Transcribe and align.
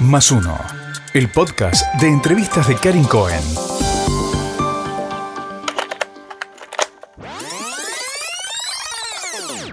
Más 0.00 0.30
uno. 0.30 0.56
El 1.12 1.28
podcast 1.28 1.84
de 1.94 2.06
entrevistas 2.06 2.68
de 2.68 2.76
Karin 2.76 3.02
Cohen. 3.02 3.42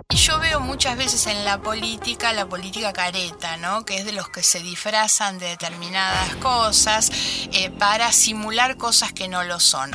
Yo 0.10 0.40
veo 0.40 0.60
muchas 0.62 0.98
veces 0.98 1.28
en 1.28 1.46
la 1.46 1.62
política 1.62 2.34
la 2.34 2.48
política 2.48 2.92
careta, 2.92 3.58
¿no? 3.58 3.86
Que 3.86 4.00
es 4.00 4.06
de 4.06 4.14
los 4.14 4.28
que 4.30 4.42
se 4.42 4.62
disfrazan 4.62 5.38
de 5.38 5.46
determinadas 5.46 6.36
cosas 6.38 7.12
eh, 7.54 7.70
para 7.70 8.12
simular 8.12 8.78
cosas 8.78 9.14
que 9.14 9.28
no 9.28 9.44
lo 9.44 9.60
son. 9.60 9.92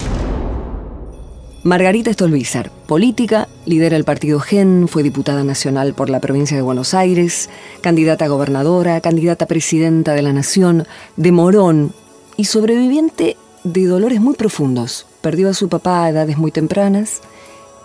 Margarita 1.62 2.10
Stolbizer, 2.10 2.70
política, 2.86 3.46
lidera 3.66 3.94
el 3.94 4.04
partido 4.04 4.40
GEN, 4.40 4.88
fue 4.88 5.02
diputada 5.02 5.44
nacional 5.44 5.92
por 5.92 6.08
la 6.08 6.18
provincia 6.18 6.56
de 6.56 6.62
Buenos 6.62 6.94
Aires, 6.94 7.50
candidata 7.82 8.24
a 8.24 8.28
gobernadora, 8.28 8.98
candidata 9.02 9.44
a 9.44 9.48
presidenta 9.48 10.14
de 10.14 10.22
la 10.22 10.32
Nación, 10.32 10.86
de 11.16 11.32
Morón 11.32 11.92
y 12.38 12.46
sobreviviente 12.46 13.36
de 13.62 13.84
dolores 13.84 14.22
muy 14.22 14.36
profundos. 14.36 15.06
Perdió 15.20 15.50
a 15.50 15.54
su 15.54 15.68
papá 15.68 16.04
a 16.04 16.08
edades 16.08 16.38
muy 16.38 16.50
tempranas, 16.50 17.20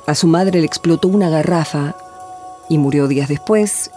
a 0.08 0.16
su 0.16 0.28
madre 0.28 0.62
le 0.62 0.66
explotó 0.66 1.10
una 1.10 1.30
garrafa 1.30 1.98
y 2.70 2.78
murió 2.78 3.10
días 3.10 3.28
después. 3.28 3.92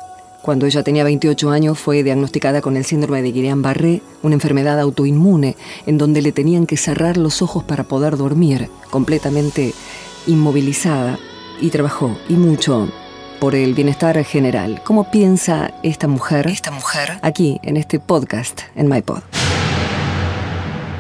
Cuando 0.49 0.65
ella 0.65 0.83
tenía 0.83 1.05
28 1.05 1.51
años 1.51 1.79
fue 1.79 2.03
diagnosticada 2.03 2.63
con 2.63 2.79
el 2.79 2.87
síndrome 2.87 3.21
de 3.21 3.35
Guillain-Barré, 3.35 4.01
una 4.23 4.33
enfermedad 4.33 4.81
autoinmune 4.81 5.57
en 5.85 5.99
donde 5.99 6.23
le 6.23 6.33
tenían 6.33 6.65
que 6.65 6.79
cerrar 6.79 7.19
los 7.19 7.43
ojos 7.43 7.65
para 7.65 7.85
poder 7.85 8.17
dormir, 8.17 8.71
completamente 8.89 9.75
inmovilizada, 10.27 11.19
y 11.61 11.69
trabajó, 11.69 12.17
y 12.31 12.33
mucho, 12.33 12.89
por 13.41 13.55
el 13.55 13.75
bienestar 13.75 14.25
general. 14.25 14.81
¿Cómo 14.87 15.11
piensa 15.11 15.75
esta 15.83 16.09
mujer? 16.09 16.47
Esta 16.47 16.71
mujer. 16.71 17.19
Aquí, 17.21 17.61
en 17.63 17.77
este 17.77 18.01
podcast, 18.01 18.63
en 18.75 18.89
MyPod. 18.89 19.21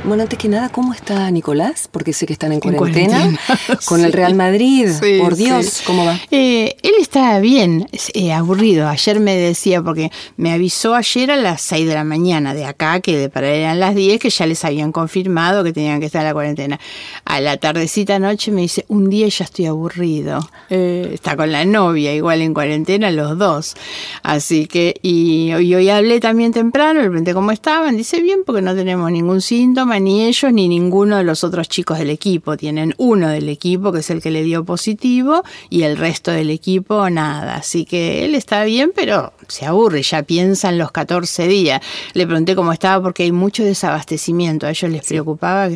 Bueno, 0.09 0.23
antes 0.23 0.39
que 0.39 0.49
nada, 0.49 0.71
¿cómo 0.71 0.95
está 0.95 1.31
Nicolás? 1.31 1.87
Porque 1.93 2.15
sé 2.15 2.25
que 2.25 2.33
están 2.33 2.51
en 2.53 2.61
cuarentena, 2.61 3.19
cuarentena, 3.19 3.81
con 3.85 4.03
el. 4.03 4.11
Real 4.11 4.35
Madrid. 4.35 4.89
Sí, 4.89 5.19
Por 5.21 5.37
Dios, 5.37 5.67
sí. 5.67 5.85
¿cómo 5.87 6.07
va? 6.07 6.19
Eh, 6.31 6.77
él 6.83 6.93
está 6.99 7.39
bien, 7.41 7.87
eh, 8.15 8.33
aburrido. 8.33 8.89
Ayer 8.89 9.21
me 9.21 9.37
decía, 9.37 9.83
porque 9.83 10.11
me 10.39 10.51
avisó 10.51 10.95
ayer 10.95 11.31
a 11.31 11.37
las 11.37 11.61
6 11.61 11.87
de 11.87 11.93
la 11.93 12.05
mañana 12.05 12.55
de 12.55 12.65
acá, 12.65 13.01
que 13.01 13.19
de 13.19 13.29
para 13.29 13.51
él 13.51 13.61
eran 13.61 13.81
las 13.81 13.95
10, 13.95 14.19
que 14.19 14.31
ya 14.31 14.47
les 14.47 14.65
habían 14.65 14.93
confirmado 14.93 15.63
que 15.63 15.75
tenían 15.75 16.01
que 16.01 16.07
estar 16.07 16.23
en 16.23 16.29
la 16.29 16.33
cuarentena. 16.33 16.81
A 17.27 17.43
la 17.43 17.59
tardecita 17.59 18.19
noche 18.19 18.51
me 18.51 18.63
dice, 18.63 18.87
un 18.89 19.11
día 19.11 19.29
ya 19.29 19.45
estoy 19.45 19.67
aburrido. 19.67 20.41
Eh, 20.71 21.11
está 21.13 21.37
con 21.37 21.53
la 21.53 21.67
novia, 21.67 22.15
igual 22.15 22.41
en 22.41 22.55
cuarentena 22.55 23.11
los 23.11 23.37
dos. 23.37 23.75
Así 24.23 24.69
que, 24.69 24.95
y, 25.03 25.53
y 25.53 25.75
hoy 25.75 25.91
hablé 25.91 26.19
también 26.19 26.53
temprano, 26.53 27.03
le 27.03 27.11
pregunté 27.11 27.35
cómo 27.35 27.51
estaban. 27.51 27.95
Dice, 27.99 28.23
bien, 28.23 28.41
porque 28.47 28.63
no 28.63 28.75
tenemos 28.75 29.13
ningún 29.13 29.43
síntoma, 29.43 29.98
ni 30.01 30.25
ellos, 30.25 30.53
ni 30.53 30.69
ninguno 30.69 31.17
de 31.17 31.25
los 31.25 31.45
otros 31.45 31.69
chicos 31.69 31.99
del 31.99 32.11
equipo. 32.11 32.57
Tienen 32.57 32.95
uno 32.99 33.29
del 33.29 33.49
equipo, 33.49 33.93
que 33.93 34.01
es 34.01 34.11
el 34.11 34.23
que 34.23 34.31
le 34.31 34.43
dio 34.43 34.65
positivo, 34.65 35.43
y 35.71 35.83
el 35.83 35.97
resto 35.97 36.31
del 36.31 36.51
equipo 36.51 37.09
nada. 37.11 37.57
Así 37.57 37.85
que 37.85 38.25
él 38.25 38.35
está 38.35 38.65
bien, 38.65 38.93
pero 38.95 39.33
se 39.49 39.67
aburre, 39.67 40.03
ya 40.03 40.23
piensa 40.23 40.69
en 40.69 40.79
los 40.79 40.93
14 40.93 41.47
días. 41.49 41.81
Le 42.15 42.27
pregunté 42.27 42.55
cómo 42.55 42.73
estaba 42.73 43.03
porque 43.03 43.25
hay 43.25 43.33
mucho 43.33 43.65
desabastecimiento, 43.65 44.67
a 44.67 44.71
ellos 44.71 44.91
les 44.91 45.07
preocupaba. 45.07 45.69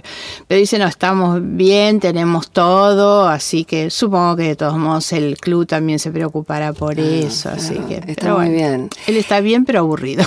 Pero 0.46 0.58
dice, 0.58 0.78
no, 0.78 0.86
estamos 0.86 1.40
bien, 1.42 2.00
tenemos 2.00 2.50
todo, 2.50 3.28
así 3.28 3.64
que 3.64 3.90
supongo 3.90 4.36
que 4.36 4.42
de 4.44 4.56
todos 4.56 4.76
modos 4.76 5.12
el 5.12 5.36
club 5.38 5.66
también 5.66 5.98
se 5.98 6.10
preocupará 6.10 6.72
por 6.72 6.98
eso. 6.98 7.48
Así 7.48 7.74
que, 7.88 7.96
está 7.96 8.14
pero 8.14 8.38
muy 8.38 8.48
bueno, 8.48 8.56
bien. 8.56 8.90
Él 9.06 9.16
está 9.16 9.40
bien, 9.40 9.64
pero 9.64 9.80
aburrido. 9.80 10.24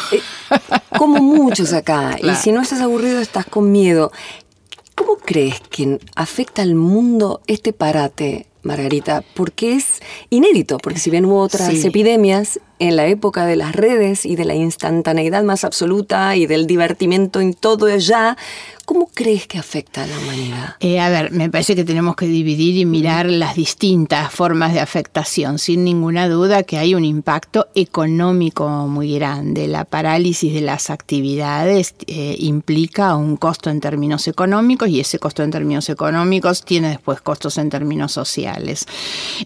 Como 0.98 1.22
muchos 1.22 1.74
acá. 1.74 2.18
Y 2.26 2.36
si 2.36 2.52
no 2.52 2.62
estás 2.62 2.82
aburrido, 2.82 3.20
estás 3.20 3.46
con 3.46 3.72
miedo. 3.72 3.85
¿Cómo 4.96 5.18
crees 5.18 5.60
que 5.70 6.00
afecta 6.16 6.62
al 6.62 6.76
mundo 6.76 7.42
este 7.48 7.74
parate, 7.74 8.48
Margarita? 8.64 9.24
Porque 9.36 9.74
es 9.76 10.02
inédito, 10.30 10.78
porque 10.78 11.00
si 11.00 11.10
bien 11.10 11.26
hubo 11.26 11.40
otras 11.42 11.70
Sí. 11.74 11.86
epidemias 11.88 12.60
en 12.80 12.96
la 12.96 13.08
época 13.08 13.46
de 13.46 13.56
las 13.56 13.76
redes 13.76 14.26
y 14.26 14.36
de 14.36 14.46
la 14.46 14.56
instantaneidad 14.56 15.44
más 15.44 15.64
absoluta 15.64 16.36
y 16.36 16.46
del 16.46 16.68
divertimiento 16.68 17.40
en 17.40 17.54
todo 17.54 17.96
ya, 17.98 18.38
¿cómo 18.86 19.10
crees 19.14 19.48
que 19.48 19.58
afecta 19.58 20.04
a 20.04 20.08
la 20.08 20.18
humanidad? 20.20 20.76
Eh, 20.80 21.00
a 21.00 21.10
ver, 21.10 21.32
me 21.32 21.50
parece 21.50 21.76
que 21.76 21.84
tenemos 21.84 22.16
que 22.16 22.28
dividir 22.28 22.78
y 22.78 22.86
mirar 22.86 23.30
las 23.30 23.56
distintas 23.56 24.32
formas 24.32 24.74
de 24.74 24.80
afectación. 24.80 25.60
Sin 25.60 25.84
ninguna 25.84 26.28
duda 26.28 26.64
que 26.64 26.78
hay 26.78 26.96
un 26.96 27.06
impacto 27.06 27.68
económico 27.76 28.68
muy 28.88 29.16
grande. 29.16 29.68
La 29.68 29.86
parálisis 29.86 30.54
de 30.54 30.62
las 30.62 30.90
actividades 30.90 31.96
eh, 32.08 32.36
implica 32.40 33.16
un 33.16 33.38
costo 33.38 33.70
en 33.70 33.80
términos 33.80 34.28
económicos 34.28 34.90
y 34.90 35.00
ese 35.00 35.20
costo 35.20 35.44
en 35.44 35.52
términos 35.52 35.90
económicos 35.90 36.64
tiene 36.64 36.90
después 36.90 37.22
costos 37.22 37.58
en 37.58 37.70
términos 37.70 38.12
sociales. 38.12 38.86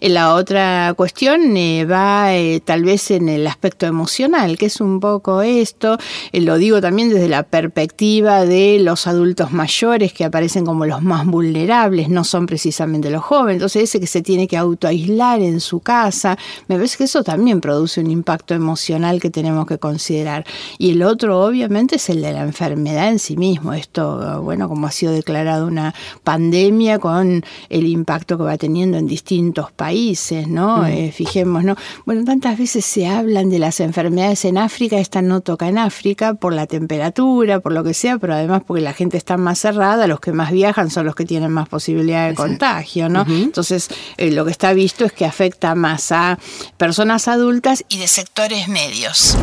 Eh, 0.00 0.08
La 0.08 0.34
otra 0.34 0.94
cuestión 0.96 1.56
eh, 1.56 1.84
va 1.84 2.30
tal 2.64 2.84
vez 2.84 3.10
en 3.10 3.19
el 3.28 3.46
aspecto 3.46 3.86
emocional, 3.86 4.56
que 4.58 4.66
es 4.66 4.80
un 4.80 5.00
poco 5.00 5.42
esto. 5.42 5.98
Eh, 6.32 6.40
lo 6.40 6.56
digo 6.56 6.80
también 6.80 7.10
desde 7.10 7.28
la 7.28 7.42
perspectiva 7.42 8.44
de 8.44 8.78
los 8.80 9.06
adultos 9.06 9.52
mayores 9.52 10.12
que 10.12 10.24
aparecen 10.24 10.64
como 10.64 10.86
los 10.86 11.02
más 11.02 11.26
vulnerables, 11.26 12.08
no 12.08 12.24
son 12.24 12.46
precisamente 12.46 13.10
los 13.10 13.22
jóvenes. 13.22 13.56
Entonces, 13.56 13.84
ese 13.84 14.00
que 14.00 14.06
se 14.06 14.22
tiene 14.22 14.48
que 14.48 14.56
autoaislar 14.56 15.40
en 15.40 15.60
su 15.60 15.80
casa, 15.80 16.38
me 16.68 16.76
parece 16.76 16.98
que 16.98 17.04
eso 17.04 17.22
también 17.22 17.60
produce 17.60 18.00
un 18.00 18.10
impacto 18.10 18.54
emocional 18.54 19.20
que 19.20 19.30
tenemos 19.30 19.66
que 19.66 19.78
considerar. 19.78 20.44
Y 20.78 20.92
el 20.92 21.02
otro, 21.02 21.40
obviamente, 21.44 21.96
es 21.96 22.08
el 22.10 22.22
de 22.22 22.32
la 22.32 22.42
enfermedad 22.42 23.08
en 23.08 23.18
sí 23.18 23.36
mismo. 23.36 23.72
Esto, 23.72 24.42
bueno, 24.42 24.68
como 24.68 24.86
ha 24.86 24.90
sido 24.90 25.12
declarado 25.12 25.66
una 25.66 25.94
pandemia 26.24 26.98
con 26.98 27.44
el 27.68 27.86
impacto 27.86 28.36
que 28.38 28.44
va 28.44 28.56
teniendo 28.56 28.98
en 28.98 29.06
distintos 29.06 29.72
países, 29.72 30.48
¿no? 30.48 30.86
Eh, 30.86 31.12
fijemos, 31.12 31.64
¿no? 31.64 31.76
Bueno, 32.06 32.24
tantas 32.24 32.58
veces 32.58 32.84
se 32.84 33.06
hablan 33.18 33.50
de 33.50 33.58
las 33.58 33.80
enfermedades 33.80 34.44
en 34.44 34.58
África, 34.58 34.98
esta 34.98 35.22
no 35.22 35.40
toca 35.40 35.68
en 35.68 35.78
África 35.78 36.34
por 36.34 36.52
la 36.52 36.66
temperatura, 36.66 37.60
por 37.60 37.72
lo 37.72 37.84
que 37.84 37.94
sea, 37.94 38.18
pero 38.18 38.34
además 38.34 38.62
porque 38.66 38.82
la 38.82 38.92
gente 38.92 39.16
está 39.16 39.36
más 39.36 39.58
cerrada, 39.58 40.06
los 40.06 40.20
que 40.20 40.32
más 40.32 40.50
viajan 40.52 40.90
son 40.90 41.06
los 41.06 41.14
que 41.14 41.24
tienen 41.24 41.50
más 41.50 41.68
posibilidad 41.68 42.28
de 42.28 42.34
contagio, 42.34 43.08
¿no? 43.08 43.24
Entonces, 43.28 43.88
eh, 44.16 44.30
lo 44.30 44.44
que 44.44 44.50
está 44.50 44.72
visto 44.72 45.04
es 45.04 45.12
que 45.12 45.24
afecta 45.24 45.74
más 45.74 46.12
a 46.12 46.38
personas 46.76 47.28
adultas 47.28 47.84
Y 47.88 47.98
de 47.98 48.06
sectores 48.06 48.68
medios. 48.68 49.36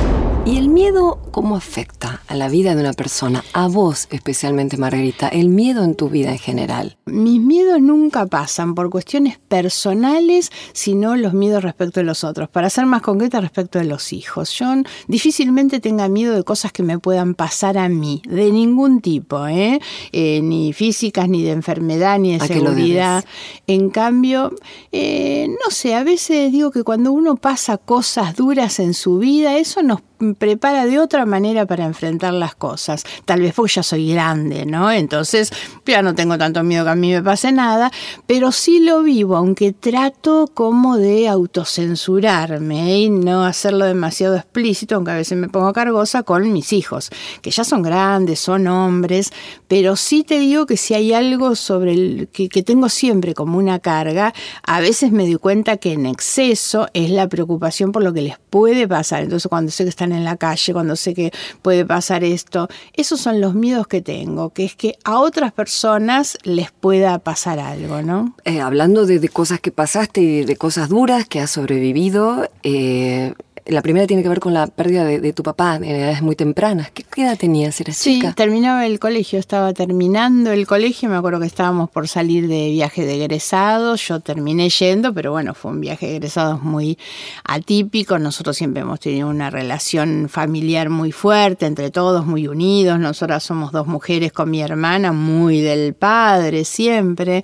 ¿Y 0.46 0.58
el 0.58 0.70
miedo 0.70 1.20
cómo 1.32 1.58
afecta 1.58 2.17
a 2.28 2.36
la 2.36 2.50
vida 2.50 2.76
de 2.76 2.82
una 2.82 2.94
persona? 2.94 3.44
A 3.54 3.68
vos 3.68 4.08
especialmente, 4.12 4.78
Margarita, 4.78 5.28
el 5.28 5.50
miedo 5.50 5.84
en 5.84 5.96
tu 5.96 6.10
vida 6.10 6.32
en 6.32 6.38
general. 6.38 6.98
Mis 7.06 7.42
miedos 7.42 7.82
nunca 7.82 8.26
pasan 8.26 8.76
por 8.76 8.90
cuestiones 8.90 9.40
personales, 9.48 10.52
sino 10.74 11.16
los 11.16 11.34
miedos 11.34 11.64
respecto 11.64 12.00
de 12.00 12.06
los 12.06 12.24
otros. 12.24 12.50
Para 12.50 12.70
ser 12.70 12.86
más 12.86 13.02
concreta, 13.02 13.42
respecto 13.42 13.80
de 13.80 13.86
los 13.86 14.14
hijos. 14.14 14.52
Yo 14.52 14.68
difícilmente 15.08 15.80
tenga 15.80 16.08
miedo 16.10 16.36
de 16.36 16.44
cosas 16.44 16.72
que 16.72 16.84
me 16.84 17.00
puedan 17.00 17.34
pasar 17.34 17.78
a 17.78 17.90
mí, 17.90 18.22
de 18.28 18.52
ningún 18.52 19.02
tipo, 19.02 19.48
¿eh? 19.48 19.80
Eh, 20.12 20.42
ni 20.42 20.74
físicas, 20.74 21.30
ni 21.30 21.44
de 21.44 21.52
enfermedad, 21.52 22.20
ni 22.20 22.38
de 22.38 22.44
¿A 22.44 22.48
qué 22.48 22.56
lo 22.56 22.72
seguridad. 22.72 23.24
En 23.68 23.90
cambio, 23.90 24.54
eh, 24.92 25.48
no 25.48 25.72
sé, 25.72 25.96
a 25.96 26.04
veces 26.04 26.52
digo 26.52 26.72
que 26.72 26.84
cuando 26.84 27.12
uno 27.12 27.36
pasa 27.36 27.78
cosas 27.78 28.36
duras 28.36 28.80
en 28.80 28.94
su 28.94 29.18
vida, 29.18 29.58
eso 29.58 29.82
nos 29.84 30.02
prepara 30.38 30.86
de 30.86 31.00
otra 31.00 31.26
manera 31.26 31.66
para 31.66 31.86
enfrentar 31.86 32.34
las 32.34 32.56
cosas. 32.56 33.04
Tal 33.26 33.42
vez 33.42 33.54
porque 33.54 33.74
ya 33.74 33.84
soy 33.84 34.12
grande, 34.12 34.66
¿no? 34.66 34.92
Entonces 34.92 35.52
ya 35.86 36.02
no 36.02 36.16
tengo 36.16 36.38
tanto 36.38 36.64
miedo 36.64 36.84
que 36.84 36.92
a 36.92 36.96
mí 36.96 37.12
me 37.12 37.22
pase 37.22 37.52
nada, 37.52 37.92
pero 38.26 38.52
sí 38.52 38.80
lo 38.80 39.04
vivo, 39.04 39.36
aunque 39.36 39.74
trato 39.74 40.50
como 40.54 40.98
de 40.98 41.28
autocensurarme 41.28 43.00
y 43.00 43.10
no 43.10 43.46
hacerlo 43.46 43.86
demasiado 43.86 44.36
explícito, 44.36 44.96
aunque 44.96 45.12
a 45.12 45.16
veces 45.16 45.38
me 45.38 45.50
pongo 45.50 45.74
cargosa 45.74 46.24
con 46.24 46.52
mis 46.52 46.74
hijos, 46.74 47.10
que 47.42 47.52
ya 47.52 47.64
son 47.64 47.82
grandes, 47.82 48.40
son 48.40 48.68
hombres, 48.68 49.32
pero 49.68 49.96
sí 49.96 50.24
te 50.24 50.40
digo 50.40 50.66
que 50.66 50.78
si 50.78 50.94
hay 50.94 51.14
algo 51.14 51.56
sobre 51.56 51.94
el 51.94 52.30
que, 52.32 52.64
tengo 52.64 52.90
siempre 52.90 53.34
como 53.34 53.58
una 53.58 53.80
carga, 53.80 54.34
a 54.64 54.80
veces 54.80 55.12
me 55.12 55.24
doy 55.24 55.36
cuenta 55.36 55.78
que 55.78 55.94
en 55.94 56.06
exceso 56.06 56.88
es 56.94 57.10
la 57.10 57.28
preocupación 57.28 57.92
por 57.92 58.04
lo 58.04 58.14
que 58.14 58.22
les 58.22 58.40
puede 58.50 58.88
pasar. 58.88 59.24
Entonces 59.24 59.48
cuando 59.48 59.72
sé 59.72 59.84
que 59.84 59.90
están 59.90 60.07
en 60.12 60.24
la 60.24 60.38
calle, 60.38 60.74
cuando 60.74 60.96
sé 60.96 61.14
que 61.14 61.32
puede 61.62 61.86
pasar 61.86 62.24
esto. 62.24 62.68
Esos 62.94 63.20
son 63.20 63.42
los 63.42 63.54
miedos 63.54 63.88
que 63.88 64.02
tengo, 64.02 64.50
que 64.52 64.66
es 64.66 64.76
que 64.76 64.98
a 65.04 65.20
otras 65.20 65.52
personas 65.52 66.38
les 66.44 66.72
pueda 66.72 67.20
pasar 67.20 67.60
algo, 67.60 68.02
¿no? 68.02 68.36
Eh, 68.44 68.62
hablando 68.62 69.06
de, 69.06 69.20
de, 69.20 69.30
cosas 69.30 69.60
que 69.60 69.72
pasaste 69.72 70.22
y 70.22 70.46
de 70.46 70.56
cosas 70.56 70.90
duras 70.90 71.28
que 71.28 71.40
has 71.40 71.52
sobrevivido, 71.52 72.50
eh, 72.64 73.34
la 73.70 73.82
primera 73.82 74.08
tiene 74.08 74.24
que 74.24 74.30
ver 74.30 74.40
con 74.40 74.54
la 74.54 74.68
pérdida 74.68 75.04
de, 75.04 75.34
tu 75.34 75.44
papá 75.44 75.76
en 75.76 75.84
edades 75.84 76.22
muy 76.22 76.36
tempranas. 76.36 76.90
¿Qué, 76.92 77.04
edad 77.22 77.38
tenías? 77.38 77.80
¿Eras 77.82 77.98
sí, 77.98 78.22
terminaba 78.36 78.86
el 78.86 79.00
colegio, 79.00 79.40
estaba 79.40 79.74
terminando 79.74 80.52
el 80.52 80.66
colegio. 80.66 81.10
Me 81.10 81.18
acuerdo 81.18 81.40
que 81.40 81.48
estábamos 81.48 81.90
por 81.90 82.08
salir 82.08 82.48
de 82.48 82.70
viaje 82.70 83.06
de 83.06 83.16
egresados. 83.16 84.08
Yo 84.08 84.20
terminé 84.20 84.70
yendo, 84.70 85.14
pero 85.14 85.32
bueno, 85.32 85.54
fue 85.54 85.72
un 85.72 85.82
viaje 85.82 86.08
de 86.08 86.16
egresados 86.16 86.64
muy 86.64 86.98
atípico. 87.44 88.18
Nosotros 88.20 88.56
siempre 88.56 88.84
hemos 88.84 89.00
tenido 89.00 89.28
una 89.28 89.50
relación 89.50 90.30
familiar 90.30 90.90
muy 90.90 91.12
fuerte, 91.12 91.66
entre 91.66 91.92
todos, 91.92 92.26
muy 92.26 92.48
unidos. 92.48 93.00
Nosotras 93.00 93.44
somos 93.44 93.72
dos 93.72 93.88
mujeres 93.88 94.32
con 94.32 94.50
mi 94.50 94.62
hermana, 94.62 95.12
muy 95.12 95.60
del 95.62 95.94
padre 95.94 96.64
siempre. 96.64 97.44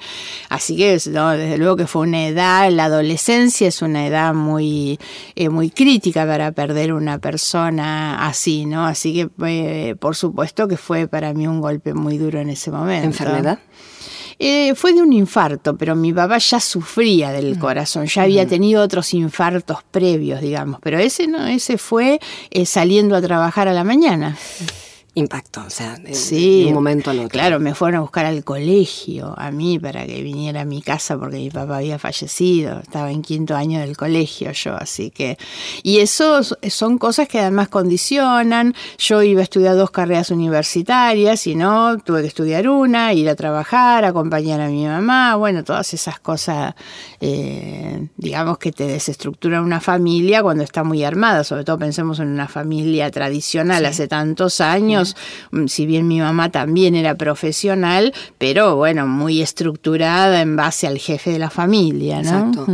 Así 0.49 0.77
que, 0.77 0.91
desde 0.93 1.57
luego 1.57 1.75
que 1.75 1.87
fue 1.87 2.03
una 2.03 2.27
edad, 2.27 2.71
la 2.71 2.85
adolescencia 2.85 3.67
es 3.67 3.81
una 3.81 4.07
edad 4.07 4.33
muy, 4.33 4.99
eh, 5.35 5.49
muy 5.49 5.69
crítica 5.69 6.12
para 6.13 6.51
perder 6.51 6.93
una 6.93 7.19
persona 7.19 8.27
así, 8.27 8.65
¿no? 8.65 8.85
Así 8.85 9.13
que 9.13 9.29
eh, 9.45 9.95
por 9.95 10.15
supuesto 10.15 10.67
que 10.67 10.77
fue 10.77 11.07
para 11.07 11.33
mí 11.33 11.47
un 11.47 11.61
golpe 11.61 11.93
muy 11.93 12.17
duro 12.17 12.39
en 12.39 12.49
ese 12.49 12.71
momento. 12.71 13.05
¿Enfermedad? 13.05 13.59
Eh, 14.39 14.73
fue 14.75 14.93
de 14.93 15.01
un 15.01 15.13
infarto, 15.13 15.77
pero 15.77 15.95
mi 15.95 16.11
papá 16.11 16.37
ya 16.37 16.59
sufría 16.59 17.31
del 17.31 17.55
mm. 17.55 17.59
corazón, 17.59 18.05
ya 18.07 18.23
había 18.23 18.45
mm. 18.45 18.47
tenido 18.47 18.83
otros 18.83 19.13
infartos 19.13 19.79
previos, 19.89 20.41
digamos, 20.41 20.79
pero 20.81 20.97
ese 20.99 21.27
no, 21.27 21.45
ese 21.45 21.77
fue 21.77 22.19
eh, 22.49 22.65
saliendo 22.65 23.15
a 23.15 23.21
trabajar 23.21 23.67
a 23.67 23.73
la 23.73 23.83
mañana 23.83 24.35
impacto, 25.15 25.63
o 25.65 25.69
sea, 25.69 25.95
de, 25.97 26.65
un 26.67 26.73
momento 26.73 27.11
al 27.11 27.19
otro. 27.19 27.29
Claro, 27.29 27.59
me 27.59 27.75
fueron 27.75 27.99
a 27.99 28.01
buscar 28.01 28.25
al 28.25 28.43
colegio, 28.43 29.35
a 29.37 29.51
mí, 29.51 29.77
para 29.77 30.07
que 30.07 30.23
viniera 30.23 30.61
a 30.61 30.65
mi 30.65 30.81
casa 30.81 31.19
porque 31.19 31.37
mi 31.37 31.51
papá 31.51 31.77
había 31.77 31.99
fallecido, 31.99 32.79
estaba 32.79 33.11
en 33.11 33.21
quinto 33.21 33.55
año 33.55 33.79
del 33.79 33.95
colegio 33.95 34.51
yo, 34.51 34.75
así 34.75 35.11
que... 35.11 35.37
Y 35.83 35.99
eso 35.99 36.41
son 36.43 36.97
cosas 36.97 37.27
que 37.27 37.39
además 37.39 37.69
condicionan, 37.69 38.73
yo 38.97 39.21
iba 39.21 39.41
a 39.41 39.43
estudiar 39.43 39.75
dos 39.75 39.91
carreras 39.91 40.31
universitarias 40.31 41.45
y 41.45 41.55
no, 41.55 41.99
tuve 41.99 42.21
que 42.21 42.27
estudiar 42.27 42.67
una, 42.67 43.13
ir 43.13 43.29
a 43.29 43.35
trabajar, 43.35 44.05
acompañar 44.05 44.61
a 44.61 44.67
mi 44.67 44.85
mamá, 44.85 45.35
bueno, 45.35 45.63
todas 45.63 45.93
esas 45.93 46.19
cosas, 46.19 46.73
eh, 47.21 48.07
digamos 48.17 48.57
que 48.57 48.71
te 48.71 48.87
desestructura 48.87 49.61
una 49.61 49.79
familia 49.79 50.41
cuando 50.41 50.63
está 50.63 50.83
muy 50.83 51.03
armada, 51.03 51.43
sobre 51.43 51.63
todo 51.63 51.77
pensemos 51.77 52.19
en 52.19 52.29
una 52.29 52.47
familia 52.47 53.11
tradicional 53.11 53.85
hace 53.85 54.07
tantos 54.07 54.59
años, 54.59 55.02
Mm, 55.51 55.67
si 55.67 55.85
bien 55.85 56.07
mi 56.07 56.19
mamá 56.19 56.51
también 56.51 56.95
era 56.95 57.15
profesional, 57.15 58.13
pero 58.37 58.75
bueno, 58.75 59.07
muy 59.07 59.41
estructurada 59.41 60.41
en 60.41 60.55
base 60.55 60.87
al 60.87 60.97
jefe 60.97 61.31
de 61.31 61.39
la 61.39 61.49
familia, 61.49 62.21
¿no? 62.21 62.29
Exacto. 62.29 62.67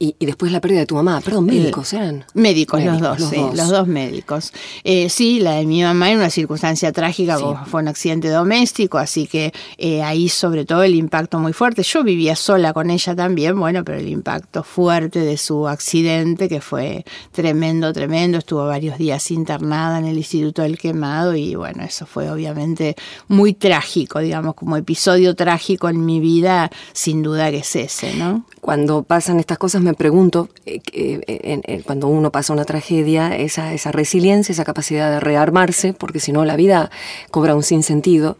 Y, 0.00 0.14
después 0.20 0.52
la 0.52 0.60
pérdida 0.60 0.80
de 0.80 0.86
tu 0.86 0.94
mamá, 0.94 1.20
perdón, 1.20 1.46
médicos 1.46 1.92
eran. 1.92 2.24
Médicos, 2.34 2.84
los 2.84 3.00
dos, 3.00 3.18
los 3.18 3.30
sí, 3.30 3.36
dos. 3.36 3.56
los 3.56 3.68
dos 3.68 3.88
médicos. 3.88 4.52
Eh, 4.84 5.08
sí, 5.08 5.40
la 5.40 5.54
de 5.54 5.66
mi 5.66 5.82
mamá 5.82 6.12
en 6.12 6.18
una 6.18 6.30
circunstancia 6.30 6.92
trágica, 6.92 7.36
fue 7.66 7.82
un 7.82 7.88
accidente 7.88 8.28
doméstico, 8.28 8.98
así 8.98 9.26
que 9.26 9.52
eh, 9.76 10.02
ahí 10.02 10.28
sobre 10.28 10.64
todo 10.64 10.84
el 10.84 10.94
impacto 10.94 11.40
muy 11.40 11.52
fuerte. 11.52 11.82
Yo 11.82 12.04
vivía 12.04 12.36
sola 12.36 12.72
con 12.72 12.90
ella 12.90 13.16
también, 13.16 13.58
bueno, 13.58 13.82
pero 13.84 13.98
el 13.98 14.08
impacto 14.08 14.62
fuerte 14.62 15.18
de 15.20 15.36
su 15.36 15.66
accidente, 15.66 16.48
que 16.48 16.60
fue 16.60 17.04
tremendo, 17.32 17.92
tremendo, 17.92 18.38
estuvo 18.38 18.66
varios 18.66 18.98
días 18.98 19.30
internada 19.32 19.98
en 19.98 20.04
el 20.04 20.16
Instituto 20.16 20.62
del 20.62 20.78
Quemado 20.78 21.34
y 21.34 21.56
bueno, 21.56 21.82
eso 21.82 22.06
fue 22.06 22.30
obviamente 22.30 22.94
muy 23.26 23.52
trágico, 23.52 24.20
digamos, 24.20 24.54
como 24.54 24.76
episodio 24.76 25.34
trágico 25.34 25.88
en 25.88 26.04
mi 26.04 26.20
vida, 26.20 26.70
sin 26.92 27.24
duda 27.24 27.50
que 27.50 27.58
es 27.58 27.74
ese, 27.74 28.14
¿no? 28.14 28.44
Cuando 28.60 29.02
pasan 29.02 29.40
estas 29.40 29.58
cosas 29.58 29.82
me 29.88 29.94
pregunto, 29.94 30.48
eh, 30.66 30.80
eh, 30.92 31.82
cuando 31.84 32.08
uno 32.08 32.30
pasa 32.30 32.52
una 32.52 32.64
tragedia, 32.64 33.36
esa, 33.36 33.72
esa 33.72 33.90
resiliencia, 33.90 34.52
esa 34.52 34.64
capacidad 34.64 35.10
de 35.10 35.20
rearmarse, 35.20 35.94
porque 35.94 36.20
si 36.20 36.30
no 36.32 36.44
la 36.44 36.56
vida 36.56 36.90
cobra 37.30 37.54
un 37.54 37.62
sinsentido, 37.62 38.36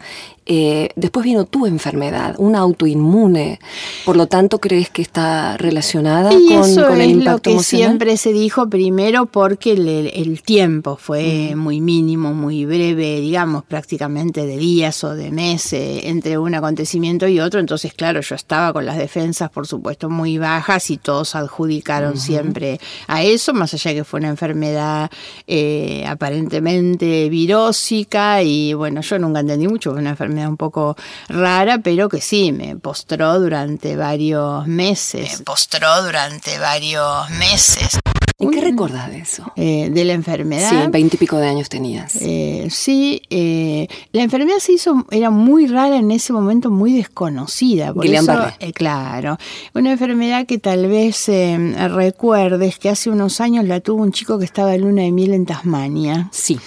eh, 0.50 0.89
después 0.97 1.25
vino 1.25 1.45
tu 1.45 1.67
enfermedad, 1.67 2.35
una 2.39 2.61
autoinmune. 2.61 3.61
Por 4.06 4.17
lo 4.17 4.29
tanto, 4.29 4.59
¿crees 4.59 4.89
que 4.89 5.03
está 5.03 5.59
relacionada 5.59 6.33
y 6.33 6.47
con, 6.47 6.65
eso 6.65 6.89
el 6.89 7.00
es 7.03 7.17
lo 7.19 7.39
que 7.41 7.59
siempre 7.61 8.17
se 8.17 8.33
dijo 8.33 8.67
primero 8.71 9.27
porque 9.27 9.73
el, 9.73 10.41
tiempo 10.43 10.97
fue 10.97 11.55
muy 11.55 11.83
mínimo, 11.83 12.33
muy 12.33 12.65
breve, 12.65 13.21
digamos, 13.21 13.62
prácticamente 13.65 14.47
de 14.47 14.56
días 14.56 15.05
o 15.05 15.15
de 15.15 15.31
meses 15.31 16.05
entre 16.05 16.39
un 16.39 16.55
acontecimiento 16.55 17.29
y 17.29 17.41
otro. 17.41 17.61
Entonces, 17.61 17.93
claro, 17.93 18.23
yo 18.23 18.35
estaba 18.35 18.73
con 18.73 18.87
las 18.87 18.97
defensas, 18.97 19.50
por 19.50 19.67
supuesto, 19.67 20.09
muy 20.09 20.39
bajas 20.39 20.89
y 20.91 20.97
todos 20.97 21.35
adjudicaron 21.35 22.17
siempre 22.17 22.81
a 23.06 23.23
eso, 23.23 23.53
más 23.53 23.75
allá 23.75 23.93
que 23.93 24.05
fue 24.05 24.21
una 24.21 24.31
enfermedad 24.31 25.11
eh, 25.47 26.06
aparentemente 26.06 27.29
virósica 27.29 28.43
y 28.43 28.73
bueno, 28.73 29.03
yo 29.03 29.19
nunca 29.19 29.41
entendí 29.41 29.69
mucho, 29.69 29.91
fue 29.91 30.00
una 30.00 30.11
enfermedad 30.11 30.38
un 30.46 30.56
poco 30.56 30.96
rara, 31.29 31.79
pero 31.79 32.08
que 32.08 32.20
sí, 32.20 32.52
me 32.52 32.76
postró 32.76 33.40
durante 33.40 33.96
varios 33.96 34.67
meses. 34.67 35.38
Me 35.38 35.44
postró 35.44 36.02
durante 36.02 36.58
varios 36.58 37.31
meses. 37.31 37.88
¿Y 38.40 38.50
qué 38.50 38.61
recuerdas 38.61 39.11
de 39.11 39.19
eso? 39.19 39.52
Eh, 39.56 39.90
de 39.90 40.05
la 40.05 40.12
enfermedad. 40.12 40.70
Sí, 40.70 40.76
veintipico 40.90 41.38
de 41.38 41.49
años 41.49 41.69
tenías. 41.69 42.14
Eh, 42.20 42.69
sí, 42.70 43.20
eh, 43.31 43.88
la 44.12 44.23
enfermedad 44.23 44.58
se 44.61 44.75
hizo, 44.75 45.05
era 45.11 45.31
muy 45.31 45.67
rara 45.67 45.96
en 45.96 46.12
ese 46.12 46.32
momento, 46.32 46.70
muy 46.70 46.93
desconocida. 46.93 47.93
Por 47.93 48.06
eso, 48.06 48.32
claro, 48.75 49.38
una 49.75 49.90
enfermedad 49.90 50.46
que 50.46 50.58
tal 50.58 50.87
vez 50.87 51.29
recuerdes 51.90 52.79
que 52.79 52.90
hace 52.90 53.11
unos 53.11 53.40
años 53.40 53.64
la 53.64 53.81
tuvo 53.81 54.02
un 54.02 54.12
chico 54.12 54.38
que 54.38 54.44
estaba 54.44 54.73
en 54.73 54.82
luna 54.82 55.02
de 55.02 55.11
miel 55.11 55.35
en 55.35 55.44
Tasmania. 55.44 56.29
Sí. 56.31 56.61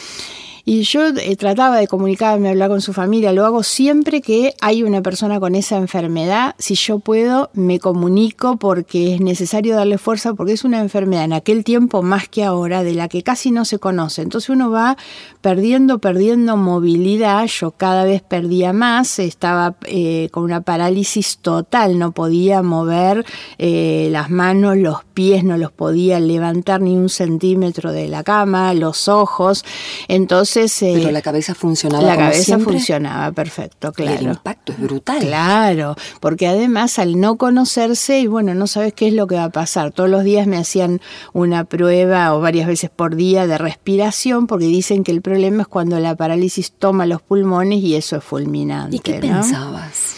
Y 0.65 0.83
yo 0.83 1.07
eh, 1.07 1.35
trataba 1.35 1.77
de 1.77 1.87
comunicarme, 1.87 2.49
hablar 2.49 2.69
con 2.69 2.81
su 2.81 2.93
familia, 2.93 3.33
lo 3.33 3.45
hago 3.45 3.63
siempre 3.63 4.21
que 4.21 4.53
hay 4.61 4.83
una 4.83 5.01
persona 5.01 5.39
con 5.39 5.55
esa 5.55 5.77
enfermedad, 5.77 6.55
si 6.59 6.75
yo 6.75 6.99
puedo, 6.99 7.49
me 7.53 7.79
comunico 7.79 8.57
porque 8.57 9.15
es 9.15 9.21
necesario 9.21 9.75
darle 9.75 9.97
fuerza, 9.97 10.33
porque 10.33 10.53
es 10.53 10.63
una 10.63 10.79
enfermedad 10.79 11.25
en 11.25 11.33
aquel 11.33 11.63
tiempo 11.63 12.03
más 12.03 12.27
que 12.27 12.43
ahora, 12.43 12.83
de 12.83 12.93
la 12.93 13.07
que 13.07 13.23
casi 13.23 13.51
no 13.51 13.65
se 13.65 13.79
conoce. 13.79 14.21
Entonces 14.21 14.49
uno 14.49 14.69
va 14.69 14.97
perdiendo, 15.41 15.99
perdiendo 15.99 16.57
movilidad, 16.57 17.45
yo 17.47 17.71
cada 17.71 18.05
vez 18.05 18.21
perdía 18.21 18.73
más, 18.73 19.19
estaba 19.19 19.75
eh, 19.85 20.29
con 20.31 20.43
una 20.43 20.61
parálisis 20.61 21.39
total, 21.39 21.97
no 21.97 22.11
podía 22.11 22.61
mover 22.61 23.25
eh, 23.57 24.09
las 24.11 24.29
manos, 24.29 24.77
los 24.77 25.03
pies, 25.13 25.43
no 25.43 25.57
los 25.57 25.71
podía 25.71 26.19
levantar 26.19 26.81
ni 26.81 26.95
un 26.95 27.09
centímetro 27.09 27.91
de 27.91 28.07
la 28.07 28.23
cama, 28.23 28.73
los 28.73 29.07
ojos, 29.07 29.65
entonces 30.07 30.50
pero 30.53 31.09
eh, 31.09 31.11
la 31.11 31.21
cabeza 31.21 31.55
funcionaba. 31.55 32.03
La 32.03 32.17
cabeza 32.17 32.59
funcionaba, 32.59 33.31
perfecto, 33.31 33.91
claro. 33.91 34.19
el 34.19 34.27
impacto 34.27 34.73
es 34.73 34.79
brutal. 34.79 35.19
Claro, 35.19 35.95
porque 36.19 36.47
además 36.47 36.99
al 36.99 37.19
no 37.19 37.37
conocerse, 37.37 38.19
y 38.19 38.27
bueno, 38.27 38.53
no 38.53 38.67
sabes 38.67 38.93
qué 38.93 39.07
es 39.07 39.13
lo 39.13 39.27
que 39.27 39.35
va 39.35 39.45
a 39.45 39.49
pasar. 39.49 39.91
Todos 39.91 40.09
los 40.09 40.23
días 40.23 40.47
me 40.47 40.57
hacían 40.57 41.01
una 41.33 41.63
prueba 41.65 42.33
o 42.33 42.41
varias 42.41 42.67
veces 42.67 42.89
por 42.89 43.15
día 43.15 43.47
de 43.47 43.57
respiración, 43.57 44.47
porque 44.47 44.65
dicen 44.65 45.03
que 45.03 45.11
el 45.11 45.21
problema 45.21 45.63
es 45.63 45.67
cuando 45.67 45.99
la 45.99 46.15
parálisis 46.15 46.71
toma 46.71 47.05
los 47.05 47.21
pulmones 47.21 47.79
y 47.79 47.95
eso 47.95 48.17
es 48.17 48.23
fulminante. 48.23 48.95
¿Y 48.95 48.99
qué 48.99 49.15
pensabas? 49.15 50.10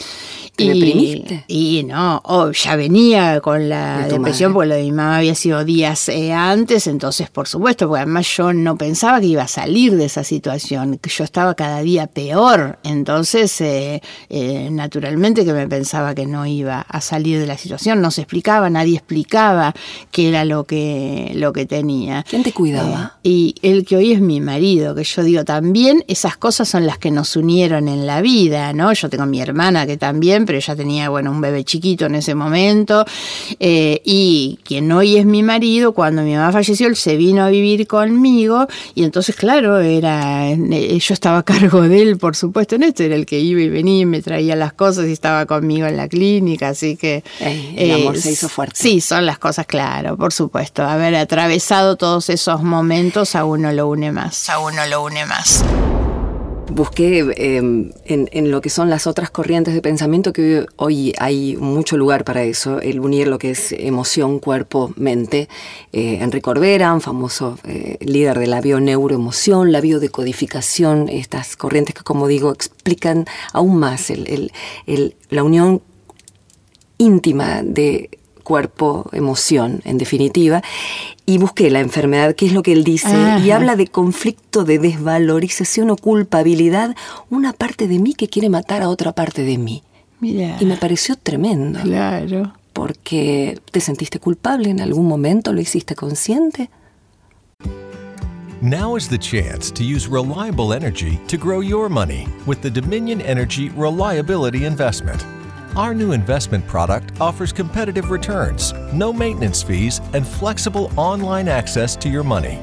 ¿Te 0.55 0.65
y, 0.65 1.43
Y 1.47 1.83
no, 1.83 2.21
oh, 2.25 2.51
ya 2.51 2.75
venía 2.75 3.41
con 3.41 3.69
la 3.69 4.07
depresión 4.07 4.53
porque 4.53 4.69
lo 4.69 4.75
de 4.75 4.83
mi 4.83 4.91
mamá 4.91 5.17
había 5.17 5.33
sido 5.33 5.65
días 5.65 6.09
eh, 6.09 6.31
antes, 6.31 6.85
entonces 6.85 7.27
por 7.29 7.47
supuesto, 7.47 7.87
porque 7.87 8.03
además 8.03 8.27
yo 8.37 8.53
no 8.53 8.77
pensaba 8.77 9.19
que 9.19 9.25
iba 9.25 9.41
a 9.41 9.47
salir 9.47 9.95
de 9.95 10.05
esa 10.05 10.23
situación, 10.23 10.99
que 10.99 11.09
yo 11.09 11.23
estaba 11.23 11.55
cada 11.55 11.81
día 11.81 12.05
peor, 12.05 12.77
entonces 12.83 13.59
eh, 13.61 14.03
eh, 14.29 14.69
naturalmente 14.71 15.43
que 15.43 15.53
me 15.53 15.67
pensaba 15.67 16.13
que 16.13 16.27
no 16.27 16.45
iba 16.45 16.81
a 16.81 17.01
salir 17.01 17.39
de 17.39 17.47
la 17.47 17.57
situación, 17.57 17.99
no 17.99 18.11
se 18.11 18.21
explicaba, 18.21 18.69
nadie 18.69 18.97
explicaba 18.97 19.73
qué 20.11 20.29
era 20.29 20.45
lo 20.45 20.65
que, 20.65 21.31
lo 21.33 21.51
que 21.51 21.65
tenía. 21.65 22.23
¿Quién 22.29 22.43
te 22.43 22.51
cuidaba? 22.51 23.17
y 23.23 23.55
el 23.63 23.85
que 23.85 23.95
hoy 23.95 24.11
es 24.11 24.21
mi 24.21 24.39
marido, 24.39 24.93
que 24.93 25.03
yo 25.03 25.23
digo 25.23 25.45
también, 25.45 26.03
esas 26.07 26.37
cosas 26.37 26.69
son 26.69 26.85
las 26.85 26.99
que 26.99 27.09
nos 27.09 27.35
unieron 27.35 27.87
en 27.87 28.05
la 28.05 28.21
vida, 28.21 28.71
¿no? 28.73 28.93
Yo 28.93 29.09
tengo 29.09 29.25
mi 29.25 29.41
hermana 29.41 29.87
que 29.87 29.97
también 29.97 30.42
bien, 30.43 30.45
pero 30.45 30.57
ella 30.57 30.75
tenía, 30.75 31.09
bueno, 31.09 31.31
un 31.31 31.41
bebé 31.41 31.63
chiquito 31.63 32.05
en 32.05 32.15
ese 32.15 32.35
momento. 32.35 33.05
Eh, 33.59 34.01
y 34.03 34.59
quien 34.63 34.91
hoy 34.91 35.17
es 35.17 35.25
mi 35.25 35.43
marido, 35.43 35.93
cuando 35.93 36.21
mi 36.23 36.33
mamá 36.35 36.51
falleció, 36.51 36.87
él 36.87 36.95
se 36.95 37.17
vino 37.17 37.43
a 37.43 37.49
vivir 37.49 37.87
conmigo. 37.87 38.67
Y 38.95 39.03
entonces, 39.03 39.35
claro, 39.35 39.79
era 39.79 40.49
eh, 40.49 40.99
yo 40.99 41.13
estaba 41.13 41.39
a 41.39 41.43
cargo 41.43 41.81
de 41.81 42.01
él, 42.01 42.17
por 42.17 42.35
supuesto, 42.35 42.75
en 42.75 42.83
esto 42.83 43.03
era 43.03 43.15
el 43.15 43.25
que 43.25 43.39
iba 43.39 43.61
y 43.61 43.69
venía 43.69 44.01
y 44.01 44.05
me 44.05 44.21
traía 44.21 44.55
las 44.55 44.73
cosas 44.73 45.07
y 45.07 45.11
estaba 45.11 45.45
conmigo 45.45 45.87
en 45.87 45.97
la 45.97 46.07
clínica, 46.07 46.69
así 46.69 46.95
que... 46.95 47.23
el 47.39 47.91
amor 47.91 48.17
se 48.17 48.31
hizo 48.31 48.49
fuerte. 48.49 48.75
Sí, 48.75 49.01
son 49.01 49.25
las 49.25 49.39
cosas, 49.39 49.65
claro, 49.65 50.17
por 50.17 50.33
supuesto. 50.33 50.83
Haber 50.83 51.15
atravesado 51.15 51.95
todos 51.95 52.29
esos 52.29 52.63
momentos 52.63 53.35
a 53.35 53.45
uno 53.45 53.71
lo 53.71 53.87
une 53.87 54.11
más. 54.11 54.49
A 54.49 54.59
uno 54.59 54.85
lo 54.87 55.03
une 55.03 55.25
más. 55.25 55.63
Busqué 56.71 57.19
em, 57.37 57.91
en, 58.05 58.51
lo 58.51 58.61
que 58.61 58.69
son 58.69 58.89
las 58.89 59.05
otras 59.05 59.29
corrientes 59.29 59.73
de 59.73 59.81
pensamiento 59.81 60.33
que 60.33 60.65
hoy 60.77 61.13
hay 61.19 61.57
mucho 61.57 61.97
lugar 61.97 62.23
para 62.23 62.43
eso, 62.43 62.79
el 62.79 62.99
unir 62.99 63.27
lo 63.27 63.37
que 63.37 63.51
es 63.51 63.73
emoción, 63.73 64.39
cuerpo, 64.39 64.93
mente. 64.95 65.49
Eh, 65.91 66.19
Enrique 66.21 66.49
Orbera, 66.49 66.99
famoso 66.99 67.59
eh, 67.65 67.97
líder 67.99 68.39
de 68.39 68.47
la 68.47 68.61
bioneuroemoción, 68.61 69.71
la 69.71 69.81
biodecodificación, 69.81 71.09
estas 71.09 71.55
corrientes 71.55 71.95
que, 71.95 72.03
como 72.03 72.27
digo, 72.27 72.51
explican 72.51 73.25
aún 73.51 73.77
más 73.77 74.11
la 75.29 75.43
unión 75.43 75.81
íntima 76.97 77.61
de 77.63 78.09
cuerpo, 78.43 79.09
emoción, 79.13 79.81
en 79.85 79.97
definitiva, 79.97 80.61
y 81.25 81.37
busqué 81.37 81.69
la 81.69 81.79
enfermedad, 81.79 82.35
que 82.35 82.45
es 82.45 82.53
lo 82.53 82.61
que 82.61 82.73
él 82.73 82.83
dice, 82.83 83.15
y 83.43 83.51
habla 83.51 83.75
de 83.75 83.87
conflicto 83.87 84.63
de 84.63 84.79
desvalorización 84.79 85.89
o 85.89 85.95
culpabilidad, 85.95 86.95
una 87.29 87.53
parte 87.53 87.87
de 87.87 87.99
mí 87.99 88.13
que 88.13 88.27
quiere 88.27 88.49
matar 88.49 88.81
a 88.81 88.89
otra 88.89 89.13
parte 89.13 89.43
de 89.43 89.57
mí. 89.57 89.83
Y 90.21 90.65
me 90.65 90.77
pareció 90.77 91.15
tremendo. 91.15 91.79
Claro. 91.81 92.53
Porque 92.71 93.59
te 93.71 93.79
sentiste 93.79 94.19
culpable 94.19 94.69
en 94.69 94.81
algún 94.81 95.07
momento, 95.07 95.53
lo 95.53 95.61
hiciste 95.61 95.95
consciente. 95.95 96.69
Now 98.61 98.95
is 98.95 99.09
the 99.09 99.17
chance 99.17 99.69
to 99.71 99.83
use 99.83 100.07
reliable 100.07 100.73
energy 100.73 101.19
to 101.27 101.37
grow 101.37 101.59
your 101.59 101.89
money 101.89 102.25
with 102.47 102.61
the 102.61 102.69
Dominion 102.71 103.19
Energy 103.19 103.69
Reliability 103.75 104.65
Investment. 104.65 105.21
Our 105.75 105.95
new 105.95 106.11
investment 106.11 106.67
product 106.67 107.19
offers 107.19 107.51
competitive 107.51 108.11
returns, 108.11 108.73
no 108.93 109.11
maintenance 109.11 109.63
fees, 109.63 110.01
and 110.13 110.27
flexible 110.27 110.91
online 110.95 111.47
access 111.47 111.95
to 111.95 112.09
your 112.09 112.23
money. 112.23 112.59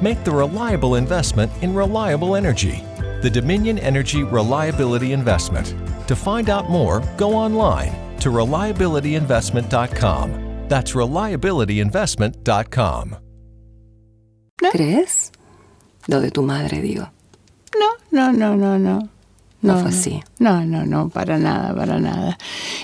Make 0.00 0.22
the 0.22 0.30
reliable 0.30 0.94
investment 0.94 1.50
in 1.60 1.74
reliable 1.74 2.36
energy. 2.36 2.84
The 3.20 3.30
Dominion 3.30 3.80
Energy 3.80 4.22
Reliability 4.22 5.12
Investment. 5.12 5.74
To 6.06 6.14
find 6.14 6.48
out 6.50 6.70
more, 6.70 7.02
go 7.16 7.34
online 7.34 7.90
to 8.20 8.30
reliabilityinvestment.com. 8.30 10.68
That's 10.68 10.92
reliabilityinvestment.com. 10.92 13.16
¿Crees? 14.70 15.32
Lo 16.06 16.20
de 16.20 16.30
tu 16.30 16.42
madre, 16.42 16.80
digo. 16.80 17.10
No, 17.76 17.96
no, 18.12 18.30
no, 18.30 18.54
no, 18.54 18.78
no. 18.78 19.08
No, 19.62 19.78
fue 19.78 19.90
así. 19.90 20.22
No, 20.42 20.66
no, 20.66 20.84
no, 20.84 21.08
para 21.08 21.38
nada, 21.38 21.72
para 21.72 22.00
nada. 22.00 22.36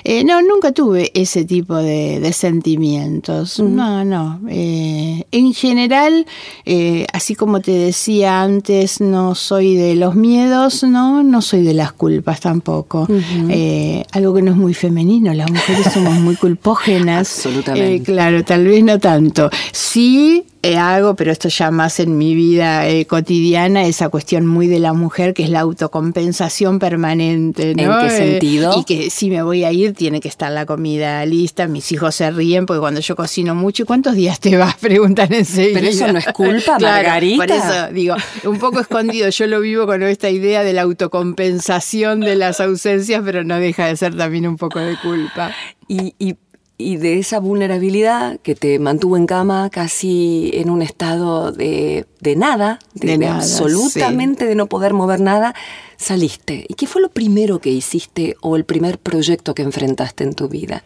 Eh, 0.05 0.23
no, 0.23 0.41
nunca 0.43 0.71
tuve 0.71 1.11
ese 1.13 1.45
tipo 1.45 1.75
de, 1.75 2.33
sentimientos. 2.33 3.59
No, 3.59 4.05
no. 4.05 4.41
Eh, 4.49 5.25
en 5.33 5.53
general, 5.53 6.25
eh, 6.65 7.05
así 7.13 7.35
como 7.35 7.61
te 7.61 7.73
decía 7.73 8.43
antes, 8.43 9.01
no 9.01 9.35
soy 9.35 9.75
de 9.75 9.97
los 9.97 10.15
miedos, 10.15 10.85
no, 10.85 11.25
no 11.25 11.43
soy 11.43 11.65
de 11.65 11.75
las 11.75 11.91
culpas 11.93 12.41
tampoco. 12.41 13.09
algo 14.13 14.35
que 14.35 14.43
no 14.43 14.53
es 14.53 14.57
muy 14.57 14.75
femenino, 14.75 15.35
las 15.35 15.51
mujeres 15.51 15.93
somos 15.93 16.15
muy 16.21 16.37
culpógenas. 16.37 17.29
Absolutamente. 17.39 18.05
claro, 18.05 18.45
tal 18.45 18.67
vez 18.67 18.85
no 18.85 19.01
tanto. 19.01 19.51
Sí 19.73 20.45
hago, 20.77 21.15
pero 21.15 21.33
esto 21.33 21.49
ya 21.49 21.71
más 21.71 21.99
en 21.99 22.19
mi 22.19 22.35
vida 22.35 22.85
cotidiana, 23.07 23.87
esa 23.87 24.11
cuestión 24.11 24.47
muy 24.47 24.67
de 24.67 24.81
la 24.81 24.93
mujer 24.93 25.33
que 25.33 25.45
es 25.45 25.51
la 25.51 25.61
autocompensación 25.61 26.79
permanente. 26.79 27.48
¿No? 27.75 28.01
¿En 28.01 28.09
qué 28.09 28.15
sentido? 28.15 28.75
Y 28.79 28.85
que 28.85 29.11
si 29.11 29.31
me 29.31 29.43
voy 29.43 29.65
a 29.65 29.73
ir 29.73 29.95
tiene 29.95 30.21
que 30.21 30.29
estar 30.29 30.51
la 30.53 30.67
comida 30.67 31.25
lista, 31.27 31.67
mis 31.67 31.91
hijos 31.93 32.15
se 32.15 32.31
ríen 32.31 32.67
porque 32.67 32.81
cuando 32.81 33.01
yo 33.01 33.17
cocino 33.17 33.55
mucho, 33.55 33.83
¿y 33.83 33.87
cuántos 33.87 34.15
días 34.15 34.41
te 34.41 34.57
vas? 34.57 34.77
Preguntan 34.81 35.33
enseguida. 35.33 35.81
Pero 35.81 35.91
eso 35.91 36.13
no 36.13 36.19
es 36.19 36.27
culpa, 36.27 36.79
Margarita. 36.79 37.45
Por 37.45 37.51
eso 37.51 37.93
digo, 37.93 38.17
un 38.45 38.59
poco 38.59 38.81
escondido, 38.81 39.29
yo 39.29 39.47
lo 39.47 39.61
vivo 39.61 39.87
con 39.87 40.03
esta 40.03 40.31
idea 40.31 40.65
de 40.65 40.73
la 40.73 40.83
autocompensación 40.83 42.21
de 42.21 42.37
las 42.37 42.61
ausencias, 42.61 43.23
pero 43.25 43.45
no 43.45 43.59
deja 43.59 43.87
de 43.87 43.97
ser 43.97 44.17
también 44.17 44.47
un 44.47 44.57
poco 44.57 44.79
de 44.79 44.97
culpa. 45.01 45.53
y, 45.89 46.15
y 46.19 46.37
y 46.81 46.97
de 46.97 47.19
esa 47.19 47.41
vulnerabilidad 47.41 48.39
que 48.39 48.55
te 48.55 48.79
mantuvo 48.79 49.17
en 49.17 49.27
cama 49.27 49.69
casi 49.69 50.53
en 50.55 50.71
un 50.71 50.81
estado 50.81 51.51
de, 51.51 52.07
de 52.21 52.37
nada, 52.37 52.79
de, 52.95 53.27
absolutamente 53.27 54.47
de 54.47 54.55
no 54.55 54.69
poder 54.69 54.95
mover 54.95 55.21
nada, 55.21 55.57
saliste. 55.97 56.65
¿Y 56.69 56.75
qué 56.75 56.87
fue 56.87 57.03
lo 57.03 57.09
primero 57.09 57.59
que 57.59 57.71
hiciste 57.71 58.37
o 58.41 58.55
el 58.55 58.65
primer 58.65 58.99
proyecto 58.99 59.57
que 59.57 59.63
enfrentaste 59.63 60.23
en 60.23 60.35
tu 60.35 60.49
vida? 60.49 60.85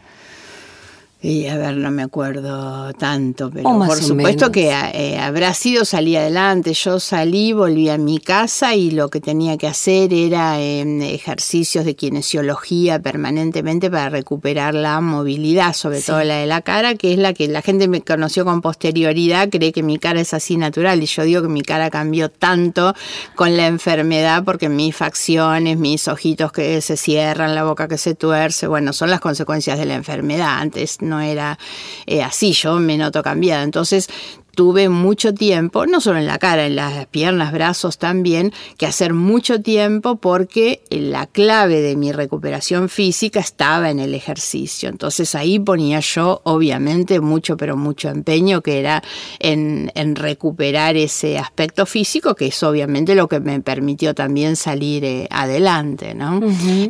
Y 1.24 1.46
a 1.46 1.56
ver, 1.56 1.76
no 1.76 1.92
me 1.92 2.02
acuerdo 2.02 2.92
tanto, 2.94 3.48
pero 3.48 3.62
por 3.62 3.96
supuesto 4.02 4.50
que 4.50 4.72
eh, 4.92 5.20
habrá 5.20 5.54
sido 5.54 5.84
salir 5.84 6.18
adelante. 6.18 6.74
Yo 6.74 6.98
salí, 6.98 7.52
volví 7.52 7.88
a 7.90 7.96
mi 7.96 8.18
casa 8.18 8.74
y 8.74 8.90
lo 8.90 9.08
que 9.08 9.20
tenía 9.20 9.56
que 9.56 9.68
hacer 9.68 10.12
era 10.12 10.60
em, 10.60 11.00
ejercicios 11.00 11.84
de 11.84 11.94
kinesiología 11.94 13.00
permanentemente 13.00 13.88
para 13.88 14.08
recuperar 14.08 14.74
la 14.74 15.00
movilidad, 15.00 15.74
sobre 15.74 16.02
todo 16.02 16.24
la 16.24 16.38
de 16.38 16.46
la 16.46 16.60
cara, 16.60 16.96
que 16.96 17.12
es 17.12 17.18
la 17.20 17.34
que 17.34 17.46
la 17.46 17.62
gente 17.62 17.86
me 17.86 18.00
conoció 18.00 18.44
con 18.44 18.60
posterioridad, 18.60 19.48
cree 19.48 19.70
que 19.70 19.84
mi 19.84 19.98
cara 19.98 20.20
es 20.20 20.34
así 20.34 20.56
natural 20.56 21.00
y 21.04 21.06
yo 21.06 21.22
digo 21.22 21.42
que 21.42 21.48
mi 21.48 21.62
cara 21.62 21.88
cambió 21.90 22.30
tanto 22.30 22.96
con 23.36 23.56
la 23.56 23.68
enfermedad 23.68 24.42
porque 24.42 24.68
mis 24.68 24.96
facciones, 24.96 25.78
mis 25.78 26.08
ojitos 26.08 26.50
que 26.50 26.80
se 26.80 26.96
cierran, 26.96 27.54
la 27.54 27.62
boca 27.62 27.86
que 27.86 27.96
se 27.96 28.16
tuerce, 28.16 28.66
bueno, 28.66 28.92
son 28.92 29.08
las 29.08 29.20
consecuencias 29.20 29.78
de 29.78 29.84
la 29.84 29.94
enfermedad. 29.94 30.58
Antes 30.58 31.00
no 31.11 31.11
era 31.20 31.58
eh, 32.06 32.22
así, 32.22 32.52
yo 32.52 32.78
me 32.78 32.96
noto 32.96 33.22
cambiada. 33.22 33.62
Entonces 33.62 34.08
tuve 34.54 34.88
mucho 34.88 35.32
tiempo, 35.34 35.86
no 35.86 36.00
solo 36.00 36.18
en 36.18 36.26
la 36.26 36.38
cara, 36.38 36.66
en 36.66 36.76
las 36.76 37.06
piernas, 37.06 37.52
brazos 37.52 37.98
también, 37.98 38.52
que 38.76 38.86
hacer 38.86 39.14
mucho 39.14 39.62
tiempo 39.62 40.16
porque 40.16 40.82
la 40.90 41.26
clave 41.26 41.80
de 41.80 41.96
mi 41.96 42.12
recuperación 42.12 42.88
física 42.88 43.40
estaba 43.40 43.90
en 43.90 43.98
el 43.98 44.14
ejercicio. 44.14 44.88
Entonces 44.88 45.34
ahí 45.34 45.58
ponía 45.58 46.00
yo, 46.00 46.40
obviamente, 46.44 47.20
mucho, 47.20 47.56
pero 47.56 47.76
mucho 47.76 48.08
empeño, 48.08 48.60
que 48.60 48.78
era 48.78 49.02
en, 49.38 49.90
recuperar 50.14 50.96
ese 50.96 51.38
aspecto 51.38 51.86
físico, 51.86 52.34
que 52.34 52.48
es 52.48 52.62
obviamente 52.62 53.14
lo 53.14 53.28
que 53.28 53.40
me 53.40 53.60
permitió 53.60 54.14
también 54.14 54.56
salir 54.56 55.04
eh, 55.04 55.26
adelante. 55.30 56.14
¿no? 56.14 56.40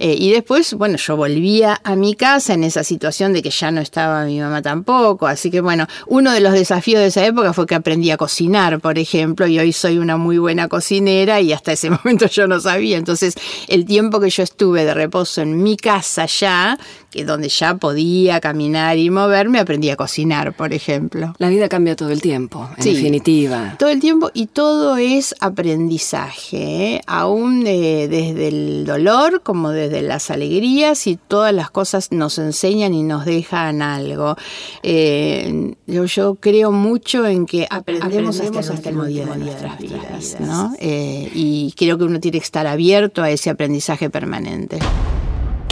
Eh, 0.00 0.16
y 0.18 0.32
después, 0.32 0.74
bueno, 0.74 0.96
yo 0.96 1.16
volvía 1.16 1.80
a 1.84 1.94
mi 1.94 2.14
casa 2.14 2.54
en 2.54 2.64
esa 2.64 2.82
situación 2.82 3.32
de 3.32 3.42
que 3.42 3.50
ya 3.50 3.70
no 3.70 3.80
estaba 3.80 4.24
mi 4.24 4.40
mamá 4.40 4.62
tampoco. 4.62 5.26
Así 5.26 5.50
que, 5.50 5.60
bueno, 5.60 5.86
uno 6.08 6.32
de 6.32 6.40
los 6.40 6.52
desafíos 6.52 7.00
de 7.00 7.06
esa 7.06 7.24
época 7.24 7.51
fue 7.52 7.66
que 7.66 7.74
aprendí 7.74 8.10
a 8.10 8.16
cocinar, 8.16 8.80
por 8.80 8.98
ejemplo, 8.98 9.46
y 9.46 9.58
hoy 9.58 9.72
soy 9.72 9.98
una 9.98 10.16
muy 10.16 10.38
buena 10.38 10.68
cocinera 10.68 11.40
y 11.40 11.52
hasta 11.52 11.72
ese 11.72 11.90
momento 12.04 12.26
yo 12.26 12.46
no 12.46 12.60
sabía. 12.60 12.96
Entonces, 12.96 13.34
el 13.68 13.84
tiempo 13.84 14.20
que 14.20 14.30
yo 14.30 14.42
estuve 14.42 14.84
de 14.84 14.94
reposo 14.94 15.42
en 15.42 15.62
mi 15.62 15.76
casa 15.76 16.26
ya, 16.26 16.78
que 17.10 17.24
donde 17.24 17.48
ya 17.48 17.74
podía 17.76 18.40
caminar 18.40 18.96
y 18.98 19.10
moverme, 19.10 19.58
aprendí 19.58 19.90
a 19.90 19.96
cocinar, 19.96 20.54
por 20.54 20.72
ejemplo. 20.72 21.34
La 21.38 21.48
vida 21.48 21.68
cambia 21.68 21.94
todo 21.94 22.10
el 22.10 22.22
tiempo, 22.22 22.68
en 22.78 22.84
definitiva. 22.84 23.76
Todo 23.78 23.90
el 23.90 24.00
tiempo 24.00 24.30
y 24.32 24.46
todo 24.46 24.96
es 24.96 25.34
aprendizaje, 25.40 26.94
¿eh? 26.96 27.00
aún 27.06 27.64
desde 27.64 28.48
el 28.48 28.84
dolor 28.86 29.42
como 29.42 29.70
desde 29.70 30.02
las 30.02 30.30
alegrías 30.30 31.06
y 31.06 31.16
todas 31.16 31.52
las 31.52 31.70
cosas 31.70 32.12
nos 32.12 32.38
enseñan 32.38 32.94
y 32.94 33.02
nos 33.02 33.24
dejan 33.24 33.82
algo. 33.82 34.36
Eh, 34.82 35.74
yo, 35.86 36.34
creo 36.36 36.72
mucho 36.72 37.26
en 37.26 37.41
que 37.46 37.66
aprendemos, 37.68 38.40
hasta, 38.40 38.60
el 38.60 38.70
último 38.70 39.04
día 39.04 39.26
de 39.26 39.36
nuestras 39.36 39.78
vidas, 39.78 40.36
¿no? 40.40 40.74
Eh, 40.78 41.30
y 41.34 41.72
creo 41.76 41.98
que 41.98 42.04
uno 42.04 42.20
tiene 42.20 42.38
que 42.38 42.44
estar 42.44 42.66
abierto 42.66 43.22
a 43.22 43.30
ese 43.30 43.50
aprendizaje 43.50 44.10
permanente. 44.10 44.78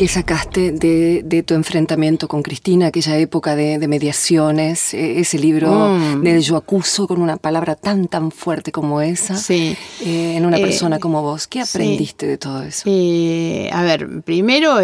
¿Qué 0.01 0.09
sacaste 0.09 0.73
de, 0.73 1.43
tu 1.43 1.53
enfrentamiento 1.53 2.27
con 2.27 2.41
Cristina, 2.41 2.87
aquella 2.87 3.19
época 3.19 3.55
de, 3.55 3.87
mediaciones, 3.87 4.95
e, 4.95 5.21
ese 5.21 5.39
libro 5.39 5.91
mm. 5.91 6.23
del 6.23 6.41
yo 6.41 6.57
acuso 6.57 7.07
con 7.07 7.21
una 7.21 7.37
palabra 7.37 7.75
tan, 7.75 8.09
tan 8.09 8.31
fuerte 8.31 8.73
como 8.73 9.03
esa, 9.03 9.37
sí. 9.37 9.77
Eh, 10.03 10.37
en 10.39 10.47
una 10.47 10.57
eh, 10.57 10.63
persona 10.63 10.99
como 10.99 11.21
vos? 11.21 11.47
¿Qué 11.47 11.61
aprendiste 11.61 12.27
de 12.27 12.39
todo 12.39 12.63
eso? 12.63 12.85
Eh, 12.87 13.69
a 13.75 13.83
ver, 13.83 14.23
primero 14.23 14.77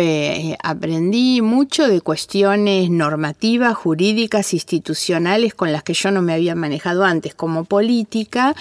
aprendí 0.62 1.40
mucho 1.40 1.88
de 1.88 2.02
cuestiones 2.02 2.90
normativas, 2.90 3.74
jurídicas, 3.74 4.52
institucionales 4.52 5.54
con 5.54 5.72
las 5.72 5.82
que 5.82 5.94
yo 5.94 6.10
no 6.10 6.20
me 6.20 6.34
había 6.34 6.54
manejado 6.54 7.06
antes. 7.06 7.34
Como 7.34 7.64
política, 7.64 8.54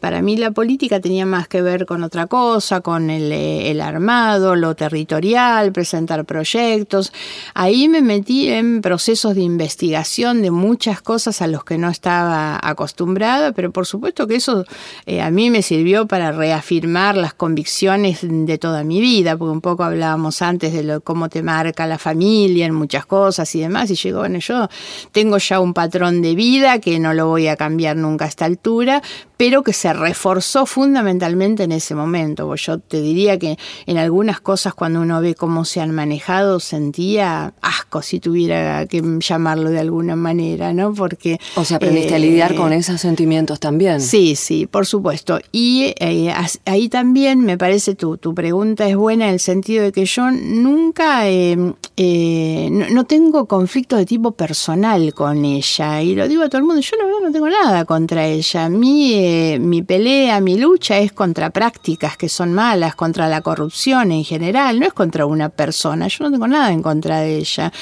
para 0.00 0.22
mí 0.22 0.38
la 0.38 0.50
política 0.50 0.98
tenía 0.98 1.26
más 1.26 1.46
que 1.46 1.60
ver 1.60 1.84
con 1.84 2.02
otra 2.04 2.26
cosa, 2.26 2.80
con 2.80 3.10
el, 3.10 3.30
el 3.32 3.82
armado, 3.82 4.56
lo 4.56 4.74
territorial, 4.74 5.72
presentar 5.90 6.24
proyectos. 6.24 7.12
Ahí 7.52 7.88
me 7.88 8.00
metí 8.00 8.48
en 8.48 8.80
procesos 8.80 9.34
de 9.34 9.40
investigación 9.40 10.40
de 10.40 10.52
muchas 10.52 11.02
cosas 11.02 11.42
a 11.42 11.48
los 11.48 11.64
que 11.64 11.78
no 11.78 11.88
estaba 11.88 12.60
acostumbrada, 12.62 13.50
pero 13.50 13.72
por 13.72 13.86
supuesto 13.86 14.28
que 14.28 14.36
eso 14.36 14.64
eh, 15.06 15.20
a 15.20 15.32
mí 15.32 15.50
me 15.50 15.62
sirvió 15.62 16.06
para 16.06 16.30
reafirmar 16.30 17.16
las 17.16 17.34
convicciones 17.34 18.20
de 18.22 18.56
toda 18.56 18.84
mi 18.84 19.00
vida, 19.00 19.36
porque 19.36 19.50
un 19.50 19.60
poco 19.60 19.82
hablábamos 19.82 20.42
antes 20.42 20.72
de 20.72 21.00
cómo 21.00 21.28
te 21.28 21.42
marca 21.42 21.88
la 21.88 21.98
familia 21.98 22.66
en 22.66 22.74
muchas 22.74 23.04
cosas 23.04 23.52
y 23.56 23.60
demás, 23.60 23.90
y 23.90 23.96
llegó, 23.96 24.20
bueno, 24.20 24.38
yo 24.38 24.68
tengo 25.10 25.38
ya 25.38 25.58
un 25.58 25.74
patrón 25.74 26.22
de 26.22 26.36
vida 26.36 26.78
que 26.78 27.00
no 27.00 27.14
lo 27.14 27.26
voy 27.26 27.48
a 27.48 27.56
cambiar 27.56 27.96
nunca 27.96 28.26
a 28.26 28.28
esta 28.28 28.44
altura, 28.44 29.02
pero 29.36 29.62
que 29.62 29.72
se 29.72 29.90
reforzó 29.94 30.66
fundamentalmente 30.66 31.62
en 31.64 31.72
ese 31.72 31.94
momento. 31.94 32.54
Yo 32.56 32.78
te 32.78 33.00
diría 33.00 33.38
que 33.38 33.56
en 33.86 33.96
algunas 33.96 34.38
cosas 34.38 34.74
cuando 34.74 35.00
uno 35.00 35.22
ve 35.22 35.34
cómo 35.34 35.64
se 35.64 35.79
han 35.80 35.92
manejado 35.92 36.60
sentía 36.60 37.54
asco 37.60 38.02
si 38.02 38.20
tuviera 38.20 38.86
que 38.86 39.02
llamarlo 39.20 39.70
de 39.70 39.80
alguna 39.80 40.16
manera, 40.16 40.72
¿no? 40.72 40.94
Porque... 40.94 41.38
O 41.56 41.64
sea, 41.64 41.76
aprendiste 41.76 42.14
a 42.14 42.18
lidiar 42.18 42.54
con 42.54 42.72
eh, 42.72 42.76
esos 42.76 43.00
sentimientos 43.00 43.60
también. 43.60 44.00
Sí, 44.00 44.36
sí, 44.36 44.66
por 44.66 44.86
supuesto. 44.86 45.38
Y 45.52 45.94
eh, 45.98 46.32
ahí 46.64 46.88
también 46.88 47.40
me 47.40 47.58
parece 47.58 47.94
tu, 47.94 48.16
tu 48.16 48.34
pregunta 48.34 48.88
es 48.88 48.96
buena 48.96 49.28
en 49.28 49.34
el 49.34 49.40
sentido 49.40 49.84
de 49.84 49.92
que 49.92 50.04
yo 50.04 50.30
nunca, 50.30 51.28
eh, 51.28 51.56
no, 51.56 52.88
no, 52.90 53.04
tengo 53.04 53.46
conflictos 53.46 53.98
de 53.98 54.06
tipo 54.06 54.32
personal 54.32 55.12
con 55.14 55.44
ella. 55.44 56.02
Y 56.02 56.14
lo 56.14 56.28
digo 56.28 56.42
a 56.42 56.48
todo 56.48 56.58
el 56.58 56.66
mundo, 56.66 56.80
yo 56.80 56.96
la 56.96 57.04
verdad 57.04 57.20
no 57.24 57.32
tengo 57.32 57.48
nada 57.48 57.84
contra 57.84 58.26
ella. 58.26 58.68
Mi 58.68 59.58
mi 59.58 59.82
pelea, 59.82 60.40
mi 60.40 60.58
lucha 60.58 60.98
es 60.98 61.12
contra 61.12 61.50
prácticas 61.50 62.16
que 62.16 62.28
son 62.28 62.52
malas, 62.52 62.94
contra 62.94 63.28
la 63.28 63.40
corrupción 63.40 64.12
en 64.12 64.24
general, 64.24 64.80
no 64.80 64.86
es 64.86 64.92
contra 64.92 65.26
una 65.26 65.48
persona, 65.48 65.69
yo 65.70 66.24
no 66.24 66.30
tengo 66.30 66.46
nada 66.46 66.72
en 66.72 66.82
contra 66.82 67.20
de 67.20 67.38
ella, 67.38 67.72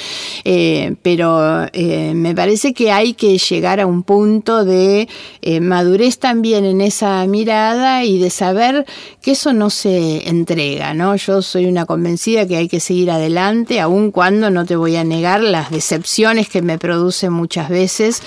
eh, 0.44 0.94
pero 1.02 1.66
eh, 1.72 2.12
me 2.14 2.34
parece 2.34 2.72
que 2.72 2.92
hay 2.92 3.14
que 3.14 3.38
llegar 3.38 3.80
a 3.80 3.86
un 3.86 4.02
punto 4.02 4.64
de 4.64 5.08
eh, 5.42 5.60
madurez 5.60 6.18
también 6.18 6.64
en 6.64 6.80
esa 6.80 7.26
mirada 7.26 8.04
y 8.04 8.18
de 8.18 8.30
saber 8.30 8.86
que 9.20 9.32
eso 9.32 9.52
no 9.52 9.70
se 9.70 10.28
entrega, 10.28 10.94
¿no? 10.94 11.16
Yo 11.16 11.42
soy 11.42 11.66
una 11.66 11.86
convencida 11.86 12.46
que 12.46 12.56
hay 12.56 12.68
que 12.68 12.80
seguir 12.80 13.10
adelante, 13.10 13.80
aun 13.80 14.10
cuando 14.10 14.50
no 14.50 14.64
te 14.64 14.76
voy 14.76 14.96
a 14.96 15.04
negar 15.04 15.40
las 15.40 15.70
decepciones 15.70 16.48
que 16.48 16.62
me 16.62 16.78
produce 16.78 17.30
muchas 17.30 17.68
veces 17.68 18.22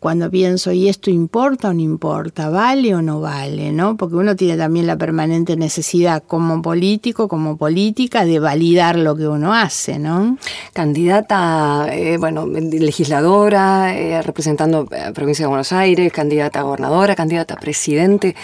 cuando 0.00 0.30
pienso, 0.30 0.72
¿y 0.72 0.88
esto 0.88 1.10
importa 1.10 1.70
o 1.70 1.72
no 1.74 1.80
importa? 1.80 2.48
¿Vale 2.50 2.94
o 2.94 3.02
no 3.02 3.20
vale? 3.20 3.72
¿no? 3.72 3.96
Porque 3.96 4.16
uno 4.16 4.36
tiene 4.36 4.56
también 4.56 4.86
la 4.86 4.96
permanente 4.96 5.56
necesidad 5.56 6.22
como 6.26 6.62
político, 6.62 7.28
como 7.28 7.56
política, 7.56 8.24
de 8.24 8.38
validar 8.38 8.96
lo 8.96 9.16
que 9.16 9.26
uno 9.26 9.54
hace, 9.54 9.98
¿no? 9.98 10.36
Candidata, 10.72 11.86
eh, 11.90 12.16
bueno, 12.18 12.46
legisladora, 12.46 13.96
eh, 13.96 14.22
representando 14.22 14.88
a 15.06 15.12
provincia 15.12 15.44
de 15.44 15.48
Buenos 15.48 15.72
Aires, 15.72 16.12
candidata 16.12 16.60
a 16.60 16.62
gobernadora, 16.62 17.14
candidata 17.14 17.54
a 17.54 17.58
presidente. 17.58 18.34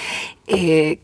Eh, 0.47 0.99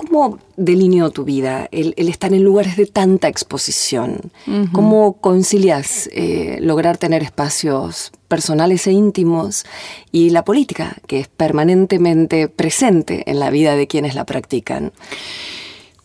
¿Cómo 0.00 0.38
delineó 0.56 1.10
tu 1.10 1.24
vida 1.24 1.68
el, 1.72 1.94
estar 1.96 2.32
en 2.32 2.42
lugares 2.42 2.78
de 2.78 2.86
tanta 2.86 3.28
exposición? 3.28 4.32
¿Cómo 4.72 5.20
concilias 5.20 6.08
eh, 6.14 6.56
lograr 6.62 6.96
tener 6.96 7.22
espacios 7.22 8.10
personales 8.26 8.86
e 8.86 8.92
íntimos 8.92 9.66
y 10.10 10.30
la 10.30 10.42
política, 10.42 10.96
que 11.06 11.20
es 11.20 11.28
permanentemente 11.28 12.48
presente 12.48 13.30
en 13.30 13.40
la 13.40 13.50
vida 13.50 13.76
de 13.76 13.88
quienes 13.88 14.14
la 14.14 14.24
practican? 14.24 14.92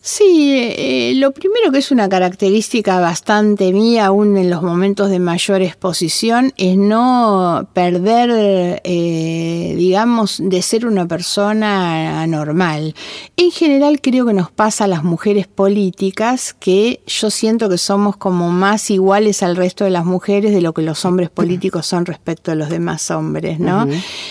Sí, 0.08 0.52
eh, 0.54 1.14
lo 1.16 1.32
primero 1.32 1.72
que 1.72 1.78
es 1.78 1.90
una 1.90 2.08
característica 2.08 3.00
bastante 3.00 3.72
mía, 3.72 4.06
aún 4.06 4.36
en 4.36 4.50
los 4.50 4.62
momentos 4.62 5.10
de 5.10 5.18
mayor 5.18 5.62
exposición, 5.62 6.52
es 6.56 6.76
no 6.76 7.68
perder, 7.72 8.80
eh, 8.84 9.74
digamos, 9.76 10.40
de 10.40 10.62
ser 10.62 10.86
una 10.86 11.08
persona 11.08 12.22
anormal. 12.22 12.94
En 13.36 13.50
general 13.50 14.00
creo 14.00 14.26
que 14.26 14.32
nos 14.32 14.52
pasa 14.52 14.84
a 14.84 14.86
las 14.86 15.02
mujeres 15.02 15.48
políticas 15.48 16.54
que 16.54 17.00
yo 17.08 17.28
siento 17.28 17.68
que 17.68 17.76
somos 17.76 18.16
como 18.16 18.52
más 18.52 18.92
iguales 18.92 19.42
al 19.42 19.56
resto 19.56 19.82
de 19.82 19.90
las 19.90 20.04
mujeres 20.04 20.54
de 20.54 20.60
lo 20.60 20.72
que 20.72 20.82
los 20.82 21.04
hombres 21.04 21.30
políticos 21.34 21.84
son 21.84 22.06
respecto 22.06 22.52
a 22.52 22.54
los 22.54 22.68
demás 22.68 23.10
hombres, 23.10 23.58
¿no? 23.58 23.88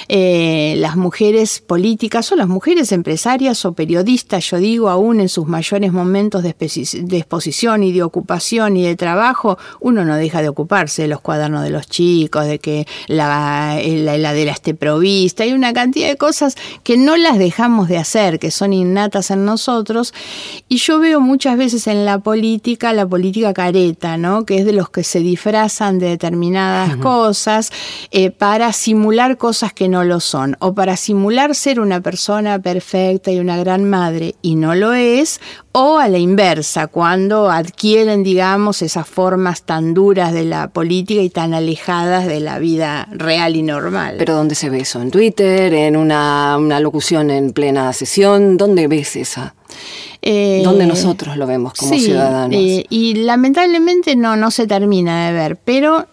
Eh, 0.08 0.75
las 0.77 0.96
mujeres 0.96 1.60
políticas 1.60 2.32
o 2.32 2.38
las 2.38 2.48
mujeres 2.48 2.94
empresarias 2.94 3.65
o 3.65 3.74
periodistas, 3.74 4.51
yo 4.51 4.58
digo, 4.58 4.88
aún 4.88 5.20
en 5.20 5.27
sus 5.27 5.46
mayores 5.46 5.64
mayores 5.65 5.93
momentos 5.93 6.43
de, 6.43 6.50
exposición 7.17 7.81
y 7.81 7.92
de 7.92 8.03
ocupación 8.03 8.77
y 8.77 8.83
de 8.83 8.96
trabajo, 8.96 9.57
uno 9.79 10.05
no 10.05 10.16
deja 10.16 10.44
de 10.44 10.50
ocuparse 10.50 11.01
de 11.01 11.07
los 11.07 11.22
cuadernos 11.22 11.63
de 11.63 11.72
los 11.72 11.87
chicos, 11.87 12.46
de 12.46 12.59
que 12.59 12.85
la, 13.07 13.79
la 13.83 14.16
heladera 14.16 14.51
esté 14.51 14.75
provista, 14.75 15.44
hay 15.44 15.53
una 15.53 15.74
cantidad 15.74 16.07
de 16.07 16.18
cosas 16.18 16.55
que 16.83 16.98
no 16.98 17.18
las 17.18 17.40
dejamos 17.40 17.87
de 17.87 17.98
hacer, 17.98 18.37
que 18.37 18.51
son 18.51 18.74
innatas 18.74 19.31
en 19.31 19.44
nosotros, 19.44 20.13
y 20.70 20.77
yo 20.77 21.00
veo 21.00 21.20
muchas 21.20 21.57
veces 21.57 21.87
en 21.87 22.05
la 22.05 22.20
política, 22.20 22.94
la 22.94 23.07
política 23.07 23.51
careta, 23.51 24.18
¿no? 24.18 24.46
que 24.46 24.59
es 24.59 24.66
de 24.66 24.74
los 24.74 24.92
que 24.92 25.03
se 25.03 25.20
disfrazan 25.20 25.98
de 25.98 26.09
determinadas 26.09 26.96
cosas 26.98 27.72
eh, 28.11 28.29
para 28.29 28.72
simular 28.72 29.37
cosas 29.37 29.74
que 29.74 29.87
no 29.87 30.03
lo 30.03 30.20
son, 30.20 30.57
o 30.59 30.75
para 30.75 30.96
simular 30.96 31.55
ser 31.55 31.79
una 31.79 32.01
persona 32.01 32.59
perfecta 32.59 33.31
y 33.31 33.40
una 33.40 33.57
gran 33.57 33.90
madre, 33.90 34.35
y 34.44 34.55
no 34.55 34.75
lo 34.75 34.94
es, 34.94 35.42
o 35.72 35.98
a 35.98 36.07
la 36.07 36.18
inversa, 36.18 36.87
cuando 36.87 37.50
adquieren, 37.50 38.24
digamos, 38.24 38.81
esas 38.81 39.07
formas 39.07 39.63
tan 39.63 39.94
duras 39.94 40.33
de 40.33 40.46
la 40.46 40.70
política 40.70 41.22
y 41.22 41.29
tan 41.29 41.53
alejadas 41.53 42.27
de 42.27 42.39
la 42.39 42.59
vida 42.59 43.07
real 43.11 43.55
y 43.55 43.61
normal. 43.61 44.15
Pero 44.18 44.35
¿dónde 44.35 44.55
se 44.55 44.70
ve 44.70 44.79
eso? 44.79 45.01
¿En 45.01 45.11
Twitter? 45.11 45.74
¿En 45.74 45.98
una, 45.98 46.57
una 46.57 46.79
locución 46.79 47.29
en 47.29 47.51
plena 47.51 47.91
sesión? 47.94 48.57
¿Dónde 48.57 48.87
ves 48.87 49.15
esa? 49.15 49.53
Eh, 50.27 50.61
donde 50.64 50.88
nosotros 50.88 51.38
lo 51.38 51.46
vemos 51.46 51.74
como 51.74 51.96
ciudadanos. 51.98 52.55
Eh, 52.59 52.85
y 52.90 53.14
lamentablemente 53.14 54.16
no, 54.16 54.35
no 54.35 54.50
se 54.50 54.66
termina 54.66 55.27
de 55.27 55.33
ver. 55.33 55.57
Pero, 55.57 56.07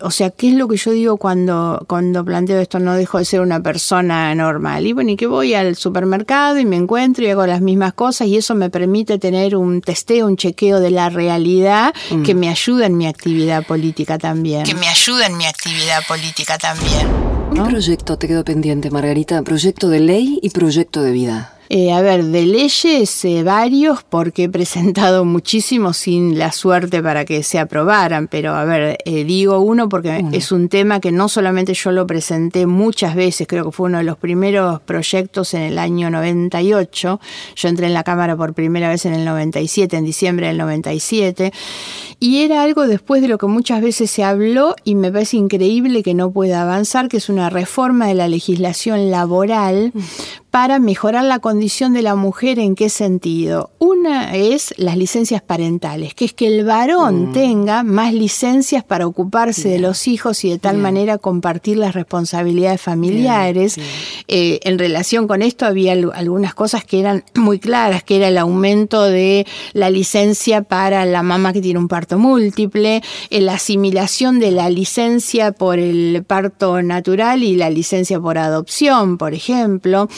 o 0.00 0.10
sea, 0.12 0.30
¿qué 0.30 0.50
es 0.50 0.54
lo 0.54 0.68
que 0.68 0.76
yo 0.76 0.92
digo 0.92 1.16
cuando, 1.16 1.84
cuando 1.88 2.24
planteo 2.24 2.60
esto? 2.60 2.78
No 2.78 2.94
dejo 2.94 3.18
de 3.18 3.24
ser 3.24 3.40
una 3.40 3.60
persona 3.60 4.32
normal. 4.36 4.86
Y 4.86 4.92
bueno, 4.92 5.10
y 5.10 5.16
que 5.16 5.26
voy 5.26 5.54
al 5.54 5.74
supermercado 5.74 6.58
y 6.58 6.64
me 6.64 6.76
encuentro 6.76 7.24
y 7.24 7.30
hago 7.30 7.44
las 7.44 7.60
mismas 7.60 7.92
cosas 7.94 8.28
y 8.28 8.36
eso 8.36 8.54
me 8.54 8.70
permite 8.70 9.18
tener 9.18 9.56
un 9.56 9.80
testeo, 9.80 10.26
un 10.26 10.36
chequeo 10.36 10.78
de 10.78 10.92
la 10.92 11.10
realidad 11.10 11.92
mm. 12.10 12.22
que 12.22 12.34
me 12.36 12.48
ayuda 12.48 12.86
en 12.86 12.96
mi 12.96 13.08
actividad 13.08 13.66
política 13.66 14.16
también. 14.16 14.62
Que 14.62 14.74
me 14.74 14.86
ayuda 14.86 15.26
en 15.26 15.36
mi 15.36 15.46
actividad 15.46 16.02
política 16.06 16.56
también. 16.56 17.08
¿Qué 17.52 17.62
proyecto 17.62 18.18
te 18.18 18.28
quedó 18.28 18.44
pendiente, 18.44 18.90
Margarita? 18.90 19.42
Proyecto 19.42 19.88
de 19.88 20.00
ley 20.00 20.38
y 20.42 20.50
proyecto 20.50 21.02
de 21.02 21.12
vida. 21.12 21.55
Eh, 21.68 21.92
a 21.92 22.00
ver, 22.00 22.24
de 22.24 22.46
leyes 22.46 23.24
eh, 23.24 23.42
varios, 23.42 24.04
porque 24.04 24.44
he 24.44 24.48
presentado 24.48 25.24
muchísimos 25.24 25.96
sin 25.96 26.38
la 26.38 26.52
suerte 26.52 27.02
para 27.02 27.24
que 27.24 27.42
se 27.42 27.58
aprobaran, 27.58 28.28
pero 28.28 28.54
a 28.54 28.64
ver, 28.64 28.98
eh, 29.04 29.24
digo 29.24 29.60
uno 29.60 29.88
porque 29.88 30.24
es 30.32 30.52
un 30.52 30.68
tema 30.68 31.00
que 31.00 31.12
no 31.12 31.28
solamente 31.28 31.74
yo 31.74 31.90
lo 31.90 32.06
presenté 32.06 32.66
muchas 32.66 33.14
veces, 33.14 33.46
creo 33.46 33.64
que 33.64 33.72
fue 33.72 33.88
uno 33.88 33.98
de 33.98 34.04
los 34.04 34.16
primeros 34.16 34.80
proyectos 34.80 35.54
en 35.54 35.62
el 35.62 35.78
año 35.78 36.10
98, 36.10 37.20
yo 37.56 37.68
entré 37.68 37.86
en 37.86 37.94
la 37.94 38.04
Cámara 38.04 38.36
por 38.36 38.54
primera 38.54 38.88
vez 38.88 39.04
en 39.06 39.14
el 39.14 39.24
97, 39.24 39.96
en 39.96 40.04
diciembre 40.04 40.46
del 40.46 40.58
97, 40.58 41.52
y 42.20 42.42
era 42.42 42.62
algo 42.62 42.86
después 42.86 43.22
de 43.22 43.28
lo 43.28 43.38
que 43.38 43.46
muchas 43.46 43.80
veces 43.82 44.10
se 44.10 44.22
habló 44.24 44.74
y 44.84 44.94
me 44.94 45.10
parece 45.10 45.36
increíble 45.36 46.02
que 46.02 46.14
no 46.14 46.30
pueda 46.30 46.62
avanzar, 46.62 47.08
que 47.08 47.16
es 47.16 47.28
una 47.28 47.50
reforma 47.50 48.06
de 48.06 48.14
la 48.14 48.28
legislación 48.28 49.10
laboral 49.10 49.92
para 50.56 50.78
mejorar 50.78 51.26
la 51.26 51.38
condición 51.38 51.92
de 51.92 52.00
la 52.00 52.14
mujer 52.14 52.58
en 52.58 52.76
qué 52.76 52.88
sentido. 52.88 53.72
Una 53.78 54.34
es 54.34 54.72
las 54.78 54.96
licencias 54.96 55.42
parentales, 55.42 56.14
que 56.14 56.24
es 56.24 56.32
que 56.32 56.46
el 56.46 56.64
varón 56.64 57.28
mm. 57.28 57.32
tenga 57.34 57.82
más 57.82 58.14
licencias 58.14 58.82
para 58.82 59.06
ocuparse 59.06 59.68
de 59.68 59.78
los 59.78 60.08
hijos 60.08 60.46
y 60.46 60.48
de 60.48 60.58
tal 60.58 60.78
manera 60.78 61.18
compartir 61.18 61.76
las 61.76 61.94
responsabilidades 61.94 62.80
familiares. 62.80 63.76
Eh, 64.28 64.60
en 64.62 64.78
relación 64.78 65.28
con 65.28 65.42
esto 65.42 65.66
había 65.66 65.92
algunas 65.92 66.54
cosas 66.54 66.84
que 66.84 67.00
eran 67.00 67.22
muy 67.34 67.58
claras, 67.58 68.02
que 68.02 68.16
era 68.16 68.28
el 68.28 68.38
aumento 68.38 69.02
de 69.02 69.46
la 69.74 69.90
licencia 69.90 70.62
para 70.62 71.04
la 71.04 71.22
mamá 71.22 71.52
que 71.52 71.60
tiene 71.60 71.80
un 71.80 71.88
parto 71.88 72.18
múltiple, 72.18 73.02
eh, 73.28 73.40
la 73.42 73.56
asimilación 73.56 74.40
de 74.40 74.52
la 74.52 74.70
licencia 74.70 75.52
por 75.52 75.78
el 75.78 76.24
parto 76.26 76.80
natural 76.80 77.42
y 77.42 77.56
la 77.56 77.68
licencia 77.68 78.18
por 78.18 78.38
adopción, 78.38 79.18
por 79.18 79.34
ejemplo. 79.34 80.08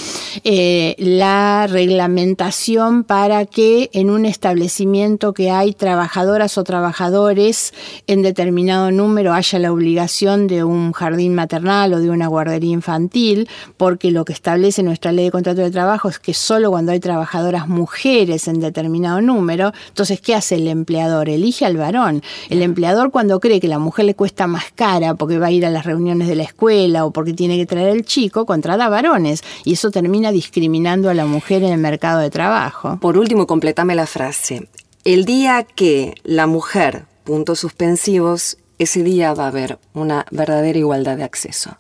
Eh, 0.44 0.94
la 0.98 1.66
reglamentación 1.66 3.04
para 3.04 3.46
que 3.46 3.90
en 3.92 4.10
un 4.10 4.26
establecimiento 4.26 5.32
que 5.32 5.50
hay 5.50 5.72
trabajadoras 5.72 6.58
o 6.58 6.64
trabajadores 6.64 7.72
en 8.06 8.22
determinado 8.22 8.90
número 8.90 9.32
haya 9.32 9.58
la 9.58 9.72
obligación 9.72 10.46
de 10.46 10.64
un 10.64 10.92
jardín 10.92 11.34
maternal 11.34 11.94
o 11.94 12.00
de 12.00 12.10
una 12.10 12.26
guardería 12.26 12.72
infantil, 12.72 13.48
porque 13.76 14.10
lo 14.10 14.24
que 14.24 14.32
establece 14.32 14.82
nuestra 14.82 15.12
ley 15.12 15.26
de 15.26 15.30
contrato 15.30 15.60
de 15.60 15.70
trabajo 15.70 16.08
es 16.08 16.18
que 16.18 16.34
solo 16.34 16.70
cuando 16.70 16.92
hay 16.92 17.00
trabajadoras 17.00 17.68
mujeres 17.68 18.48
en 18.48 18.60
determinado 18.60 19.20
número, 19.20 19.72
entonces, 19.88 20.20
¿qué 20.20 20.34
hace 20.34 20.56
el 20.56 20.68
empleador? 20.68 21.28
Elige 21.28 21.64
al 21.64 21.76
varón. 21.76 22.22
El 22.50 22.62
empleador 22.62 23.10
cuando 23.10 23.40
cree 23.40 23.60
que 23.60 23.68
la 23.68 23.78
mujer 23.78 24.04
le 24.04 24.14
cuesta 24.14 24.46
más 24.46 24.64
cara 24.74 25.14
porque 25.14 25.38
va 25.38 25.46
a 25.46 25.50
ir 25.50 25.66
a 25.66 25.70
las 25.70 25.86
reuniones 25.86 26.28
de 26.28 26.36
la 26.36 26.42
escuela 26.42 27.04
o 27.04 27.10
porque 27.10 27.32
tiene 27.32 27.56
que 27.56 27.66
traer 27.66 27.88
el 27.88 28.04
chico, 28.04 28.46
contrata 28.46 28.88
varones 28.88 29.42
y 29.64 29.74
eso 29.74 29.90
termina 29.90 30.17
discriminando 30.32 31.10
a 31.10 31.14
la 31.14 31.26
mujer 31.26 31.62
en 31.62 31.72
el 31.72 31.78
mercado 31.78 32.20
de 32.20 32.30
trabajo. 32.30 32.98
Por 33.00 33.16
último, 33.16 33.46
completame 33.46 33.94
la 33.94 34.06
frase. 34.06 34.68
El 35.04 35.24
día 35.24 35.62
que 35.62 36.14
la 36.24 36.46
mujer, 36.46 37.06
puntos 37.24 37.60
suspensivos, 37.60 38.58
ese 38.78 39.02
día 39.02 39.32
va 39.34 39.44
a 39.44 39.48
haber 39.48 39.78
una 39.94 40.26
verdadera 40.30 40.78
igualdad 40.78 41.16
de 41.16 41.24
acceso. 41.24 41.78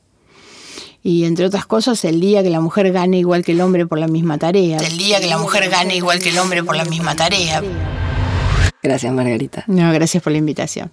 Y 1.02 1.24
entre 1.24 1.46
otras 1.46 1.66
cosas, 1.66 2.04
el 2.04 2.20
día 2.20 2.42
que 2.42 2.50
la 2.50 2.60
mujer 2.60 2.92
gane 2.92 3.18
igual 3.18 3.44
que 3.44 3.52
el 3.52 3.60
hombre 3.60 3.86
por 3.86 3.98
la 3.98 4.08
misma 4.08 4.38
tarea. 4.38 4.78
El 4.78 4.98
día 4.98 5.20
que 5.20 5.26
la 5.26 5.38
mujer 5.38 5.68
gane 5.70 5.96
igual 5.96 6.18
que 6.18 6.30
el 6.30 6.38
hombre 6.38 6.62
por 6.64 6.76
la 6.76 6.84
misma 6.84 7.14
tarea. 7.14 7.62
Gracias, 8.82 9.12
Margarita. 9.12 9.64
No, 9.66 9.92
gracias 9.92 10.22
por 10.22 10.32
la 10.32 10.38
invitación. 10.38 10.90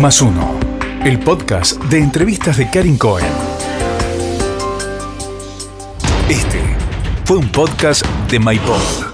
Más 0.00 0.20
uno. 0.20 0.58
El 1.04 1.18
podcast 1.18 1.82
de 1.84 1.98
entrevistas 1.98 2.56
de 2.56 2.70
Karin 2.70 2.96
Cohen. 2.96 3.53
Este 6.28 6.58
fue 7.26 7.36
un 7.36 7.48
podcast 7.48 8.04
de 8.30 8.38
MyPod. 8.38 9.13